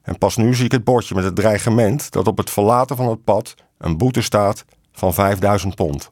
En 0.02 0.17
pas 0.17 0.36
nu 0.36 0.56
zie 0.56 0.65
ik 0.65 0.72
het 0.72 0.84
bordje 0.84 1.15
met 1.15 1.24
het 1.24 1.36
dreigement 1.36 2.12
dat 2.12 2.28
op 2.28 2.38
het 2.38 2.50
verlaten 2.50 2.96
van 2.96 3.10
het 3.10 3.24
pad 3.24 3.56
een 3.78 3.98
boete 3.98 4.22
staat 4.22 4.65
van 4.91 5.13
5000 5.13 5.76
pond. 5.76 6.12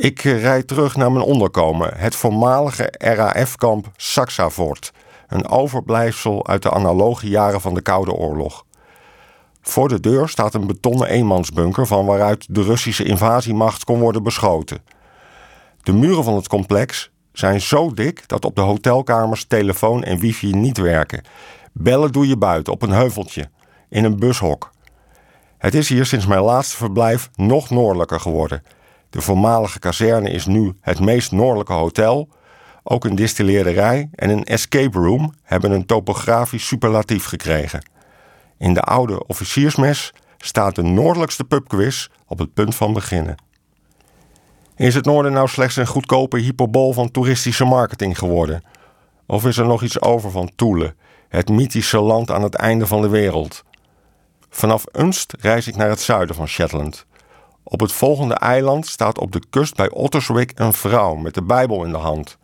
Ik 0.00 0.20
rijd 0.22 0.66
terug 0.66 0.96
naar 0.96 1.12
mijn 1.12 1.24
onderkomen, 1.24 1.96
het 1.96 2.16
voormalige 2.16 2.92
RAF-kamp 2.98 3.90
Saxavort. 3.96 4.92
Een 5.28 5.48
overblijfsel 5.48 6.46
uit 6.46 6.62
de 6.62 6.70
analoge 6.70 7.28
jaren 7.28 7.60
van 7.60 7.74
de 7.74 7.82
Koude 7.82 8.12
Oorlog. 8.12 8.64
Voor 9.60 9.88
de 9.88 10.00
deur 10.00 10.28
staat 10.28 10.54
een 10.54 10.66
betonnen 10.66 11.08
eenmansbunker 11.08 11.86
van 11.86 12.06
waaruit 12.06 12.46
de 12.50 12.62
Russische 12.62 13.04
invasiemacht 13.04 13.84
kon 13.84 14.00
worden 14.00 14.22
beschoten. 14.22 14.82
De 15.82 15.92
muren 15.92 16.24
van 16.24 16.34
het 16.34 16.48
complex 16.48 17.10
zijn 17.32 17.60
zo 17.60 17.94
dik 17.94 18.28
dat 18.28 18.44
op 18.44 18.54
de 18.54 18.60
hotelkamers 18.60 19.44
telefoon 19.44 20.02
en 20.02 20.18
wifi 20.18 20.50
niet 20.50 20.78
werken. 20.78 21.24
Bellen 21.72 22.12
doe 22.12 22.28
je 22.28 22.36
buiten 22.36 22.72
op 22.72 22.82
een 22.82 22.92
heuveltje, 22.92 23.50
in 23.88 24.04
een 24.04 24.18
bushok. 24.18 24.70
Het 25.58 25.74
is 25.74 25.88
hier 25.88 26.06
sinds 26.06 26.26
mijn 26.26 26.42
laatste 26.42 26.76
verblijf 26.76 27.30
nog 27.34 27.70
noordelijker 27.70 28.20
geworden. 28.20 28.62
De 29.10 29.20
voormalige 29.20 29.78
kazerne 29.78 30.30
is 30.30 30.46
nu 30.46 30.72
het 30.80 31.00
meest 31.00 31.32
noordelijke 31.32 31.72
hotel. 31.72 32.28
Ook 32.82 33.04
een 33.04 33.14
distilleerderij 33.14 34.08
en 34.14 34.30
een 34.30 34.44
escape 34.44 34.98
room 34.98 35.34
hebben 35.42 35.70
een 35.70 35.86
topografisch 35.86 36.66
superlatief 36.66 37.24
gekregen. 37.24 37.88
In 38.58 38.74
de 38.74 38.82
oude 38.82 39.26
officiersmes 39.26 40.12
staat 40.38 40.74
de 40.74 40.82
noordelijkste 40.82 41.44
pubquiz 41.44 42.08
op 42.26 42.38
het 42.38 42.54
punt 42.54 42.74
van 42.74 42.92
beginnen. 42.92 43.36
Is 44.76 44.94
het 44.94 45.04
noorden 45.04 45.32
nou 45.32 45.48
slechts 45.48 45.76
een 45.76 45.86
goedkope 45.86 46.38
hyperbol 46.38 46.92
van 46.92 47.10
toeristische 47.10 47.64
marketing 47.64 48.18
geworden? 48.18 48.62
Of 49.26 49.46
is 49.46 49.56
er 49.56 49.66
nog 49.66 49.82
iets 49.82 50.00
over 50.00 50.30
van 50.30 50.50
Toele, 50.56 50.94
het 51.28 51.48
mythische 51.48 52.00
land 52.00 52.30
aan 52.30 52.42
het 52.42 52.54
einde 52.54 52.86
van 52.86 53.02
de 53.02 53.08
wereld? 53.08 53.64
Vanaf 54.50 54.84
Unst 54.92 55.34
reis 55.40 55.66
ik 55.66 55.76
naar 55.76 55.88
het 55.88 56.00
zuiden 56.00 56.34
van 56.36 56.48
Shetland. 56.48 57.06
Op 57.70 57.80
het 57.80 57.92
volgende 57.92 58.34
eiland 58.34 58.86
staat 58.86 59.18
op 59.18 59.32
de 59.32 59.42
kust 59.50 59.76
bij 59.76 59.90
Otterswick 59.90 60.52
een 60.54 60.72
vrouw 60.72 61.14
met 61.14 61.34
de 61.34 61.42
Bijbel 61.42 61.84
in 61.84 61.90
de 61.90 61.98
hand. 61.98 62.38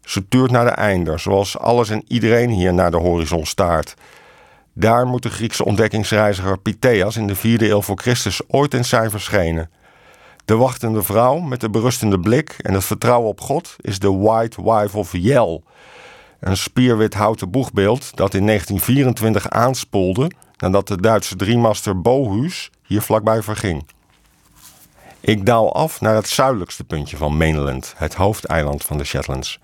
Ze 0.00 0.28
tuurt 0.28 0.50
naar 0.50 0.64
de 0.64 0.70
einder, 0.70 1.20
zoals 1.20 1.58
alles 1.58 1.90
en 1.90 2.04
iedereen 2.08 2.50
hier 2.50 2.74
naar 2.74 2.90
de 2.90 2.96
horizon 2.96 3.46
staart. 3.46 3.94
Daar 4.72 5.06
moet 5.06 5.22
de 5.22 5.30
Griekse 5.30 5.64
ontdekkingsreiziger 5.64 6.58
Pytheas 6.58 7.16
in 7.16 7.26
de 7.26 7.34
vierde 7.34 7.70
eeuw 7.70 7.82
voor 7.82 7.98
Christus 7.98 8.40
ooit 8.48 8.74
eens 8.74 8.88
zijn 8.88 9.10
verschenen. 9.10 9.70
De 10.44 10.56
wachtende 10.56 11.02
vrouw 11.02 11.38
met 11.38 11.60
de 11.60 11.70
berustende 11.70 12.20
blik 12.20 12.56
en 12.58 12.74
het 12.74 12.84
vertrouwen 12.84 13.28
op 13.28 13.40
God 13.40 13.76
is 13.80 13.98
de 13.98 14.12
White 14.12 14.62
Wife 14.62 14.98
of 14.98 15.12
Yell. 15.12 15.60
Een 16.40 16.56
spierwit 16.56 17.14
houten 17.14 17.50
boegbeeld 17.50 18.16
dat 18.16 18.34
in 18.34 18.46
1924 18.46 19.50
aanspoelde 19.50 20.30
nadat 20.56 20.88
de 20.88 21.00
Duitse 21.00 21.36
driemaster 21.36 22.00
Bohuus 22.00 22.70
hier 22.86 23.02
vlakbij 23.02 23.42
verging. 23.42 23.84
Ik 25.24 25.46
daal 25.46 25.74
af 25.74 26.00
naar 26.00 26.14
het 26.14 26.28
zuidelijkste 26.28 26.84
puntje 26.84 27.16
van 27.16 27.36
Mainland, 27.36 27.94
het 27.96 28.14
hoofdeiland 28.14 28.84
van 28.84 28.98
de 28.98 29.04
Shetlands. 29.04 29.60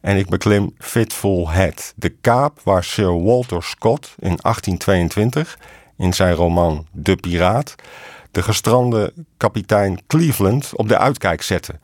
En 0.00 0.16
ik 0.16 0.28
beklim 0.28 0.74
Fitful 0.78 1.50
Head, 1.50 1.92
de 1.96 2.08
kaap 2.08 2.60
waar 2.62 2.84
Sir 2.84 3.22
Walter 3.22 3.62
Scott 3.62 4.14
in 4.18 4.36
1822 4.42 5.58
in 5.96 6.12
zijn 6.12 6.34
roman 6.34 6.86
De 6.92 7.16
Piraat 7.16 7.74
de 8.32 8.42
gestrande 8.42 9.12
kapitein 9.36 10.00
Cleveland 10.06 10.70
op 10.76 10.88
de 10.88 10.98
uitkijk 10.98 11.42
zette. 11.42 11.78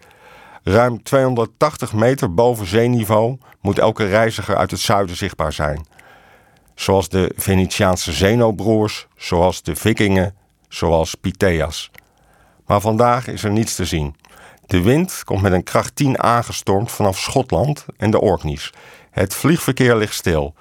Ruim 0.62 1.02
280 1.02 1.92
meter 1.92 2.34
boven 2.34 2.66
zeeniveau 2.66 3.38
moet 3.60 3.78
elke 3.78 4.06
reiziger 4.06 4.56
uit 4.56 4.70
het 4.70 4.80
zuiden 4.80 5.16
zichtbaar 5.16 5.52
zijn. 5.52 5.86
Zoals 6.74 7.08
de 7.08 7.32
Venetiaanse 7.36 8.12
Zenobroers, 8.12 9.06
zoals 9.16 9.62
de 9.62 9.76
Vikingen, 9.76 10.34
zoals 10.68 11.14
Pytheas. 11.14 11.90
Maar 12.68 12.80
vandaag 12.80 13.26
is 13.26 13.44
er 13.44 13.50
niets 13.50 13.74
te 13.74 13.84
zien. 13.84 14.16
De 14.66 14.82
wind 14.82 15.22
komt 15.24 15.42
met 15.42 15.52
een 15.52 15.62
kracht 15.62 15.96
10 15.96 16.22
aangestormd 16.22 16.90
vanaf 16.90 17.18
Schotland 17.18 17.86
en 17.96 18.10
de 18.10 18.20
Orkneys. 18.20 18.72
Het 19.10 19.34
vliegverkeer 19.34 19.96
ligt 19.96 20.14
stil. 20.14 20.54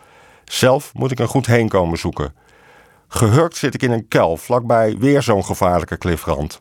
Zelf 0.46 0.94
moet 0.94 1.12
ik 1.12 1.20
een 1.20 1.28
goed 1.28 1.46
heenkomen 1.46 1.98
zoeken. 1.98 2.34
Gehurkt 3.08 3.58
zit 3.58 3.74
ik 3.74 3.82
in 3.82 3.92
een 3.92 4.08
kuil 4.08 4.38
vlakbij 4.38 4.98
weer 4.98 5.22
zo'n 5.22 5.46
gevaarlijke 5.46 5.98
klifrand. 5.98 6.58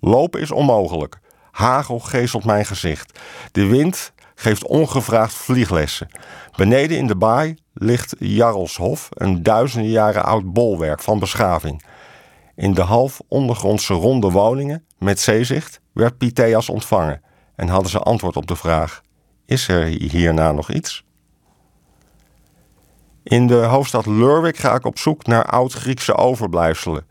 Lopen 0.00 0.40
is 0.40 0.50
onmogelijk. 0.50 1.18
Hagel 1.50 1.98
geestelt 1.98 2.44
mijn 2.44 2.66
gezicht. 2.66 3.18
De 3.52 3.66
wind 3.66 4.12
geeft 4.34 4.66
ongevraagd 4.66 5.34
vlieglessen. 5.34 6.08
Beneden 6.56 6.96
in 6.96 7.06
de 7.06 7.16
baai 7.16 7.56
ligt 7.72 8.14
Jarlshof, 8.18 9.08
een 9.10 9.42
duizenden 9.42 9.90
jaren 9.90 10.24
oud 10.24 10.52
bolwerk 10.52 11.02
van 11.02 11.18
beschaving. 11.18 11.82
In 12.56 12.74
de 12.74 12.82
half 12.82 13.20
ondergrondse 13.28 13.94
ronde 13.94 14.30
woningen 14.30 14.84
met 14.98 15.20
zeezicht 15.20 15.80
werd 15.92 16.18
Pytheas 16.18 16.68
ontvangen 16.68 17.22
en 17.56 17.68
hadden 17.68 17.90
ze 17.90 17.98
antwoord 17.98 18.36
op 18.36 18.46
de 18.46 18.56
vraag: 18.56 19.02
Is 19.46 19.68
er 19.68 19.84
hierna 19.84 20.52
nog 20.52 20.70
iets? 20.70 21.04
In 23.22 23.46
de 23.46 23.54
hoofdstad 23.54 24.06
Lurwick 24.06 24.56
ga 24.56 24.74
ik 24.74 24.84
op 24.84 24.98
zoek 24.98 25.26
naar 25.26 25.44
oud-Griekse 25.44 26.14
overblijfselen. 26.14 27.06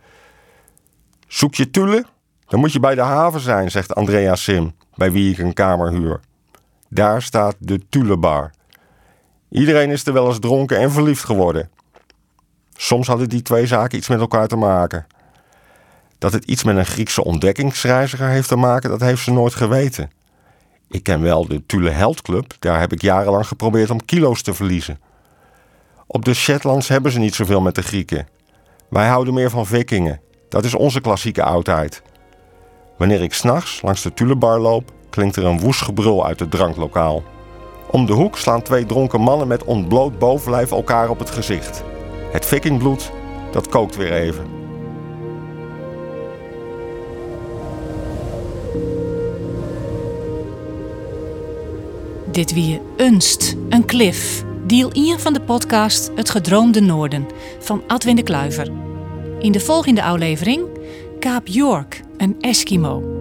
Zoek 1.28 1.56
je 1.56 1.70
Tule? 1.70 2.06
Dan 2.48 2.60
moet 2.60 2.74
je 2.74 2.80
bij 2.80 2.96
de 2.96 3.02
haven 3.02 3.40
zijn, 3.40 3.72
zegt 3.72 3.96
Andrea 3.96 4.36
Sim, 4.36 4.76
bij 4.96 5.12
wie 5.12 5.32
ik 5.32 5.38
een 5.38 5.54
kamer 5.54 5.92
huur. 5.92 6.20
Daar 6.90 7.22
staat 7.22 7.56
de 7.60 7.90
Tulebar. 7.90 8.52
Iedereen 9.50 9.90
is 9.90 10.06
er 10.06 10.14
wel 10.14 10.28
eens 10.28 10.40
dronken 10.40 10.78
en 10.78 10.92
verliefd 10.92 11.24
geworden. 11.24 11.70
Soms 12.76 13.08
hadden 13.08 13.30
die 13.30 13.42
twee 13.42 13.68
zaken 13.68 13.98
iets 13.98 14.08
met 14.08 14.20
elkaar 14.20 14.48
te 14.48 14.56
maken. 14.56 15.06
Dat 16.24 16.34
het 16.34 16.46
iets 16.46 16.64
met 16.64 16.78
een 16.78 16.86
Griekse 16.86 17.24
ontdekkingsreiziger 17.24 18.28
heeft 18.28 18.48
te 18.48 18.56
maken, 18.56 18.90
dat 18.90 19.02
heeft 19.02 19.24
ze 19.24 19.32
nooit 19.32 19.56
geweten. 19.56 20.12
Ik 20.90 21.04
ken 21.04 21.22
wel 21.22 21.48
de 21.48 21.66
Tule 21.66 21.90
Held 21.90 22.22
Club, 22.22 22.56
daar 22.60 22.80
heb 22.80 22.94
ik 22.94 23.02
jarenlang 23.02 23.48
geprobeerd 23.48 23.90
om 23.90 24.06
kilo's 24.06 24.42
te 24.42 24.54
verliezen. 24.54 25.00
Op 26.08 26.26
de 26.26 26.34
Shetlands 26.34 26.88
hebben 26.88 27.12
ze 27.12 27.20
niet 27.20 27.36
zoveel 27.36 27.62
met 27.62 27.76
de 27.76 27.82
Grieken. 27.82 28.28
Wij 28.90 29.08
houden 29.08 29.34
meer 29.34 29.50
van 29.50 29.66
vikingen. 29.66 30.22
Dat 30.50 30.66
is 30.66 30.74
onze 30.74 31.02
klassieke 31.02 31.44
oudheid. 31.44 32.02
Wanneer 32.98 33.22
ik 33.22 33.34
s'nachts 33.34 33.82
langs 33.82 34.02
de 34.02 34.14
Tulebar 34.14 34.60
loop, 34.60 34.92
klinkt 35.10 35.36
er 35.36 35.46
een 35.46 35.60
woest 35.60 35.82
gebrul 35.82 36.26
uit 36.26 36.40
het 36.40 36.52
dranklokaal. 36.52 37.24
Om 37.92 38.06
de 38.06 38.14
hoek 38.14 38.38
slaan 38.38 38.62
twee 38.62 38.86
dronken 38.86 39.22
mannen 39.22 39.48
met 39.48 39.64
ontbloot 39.64 40.20
bovenlijf 40.20 40.72
elkaar 40.72 41.10
op 41.10 41.20
het 41.20 41.30
gezicht. 41.30 41.84
Het 42.32 42.46
vikingbloed, 42.46 43.12
dat 43.52 43.70
kookt 43.70 43.96
weer 43.96 44.14
even. 44.14 44.63
Dit 52.34 52.54
wie 52.54 52.82
Unst, 52.98 53.56
een 53.70 53.86
klif. 53.86 54.44
Deel 54.68 54.92
1 54.92 55.20
van 55.20 55.34
de 55.34 55.42
podcast 55.42 56.12
Het 56.16 56.30
Gedroomde 56.30 56.82
Noorden 56.82 57.28
van 57.60 57.84
Adwin 57.88 58.16
de 58.16 58.24
Kluiver. 58.24 58.72
In 59.40 59.52
de 59.52 59.60
volgende 59.60 60.04
aflevering 60.04 60.66
Kaap 61.20 61.48
York, 61.48 62.02
een 62.18 62.36
Eskimo. 62.40 63.13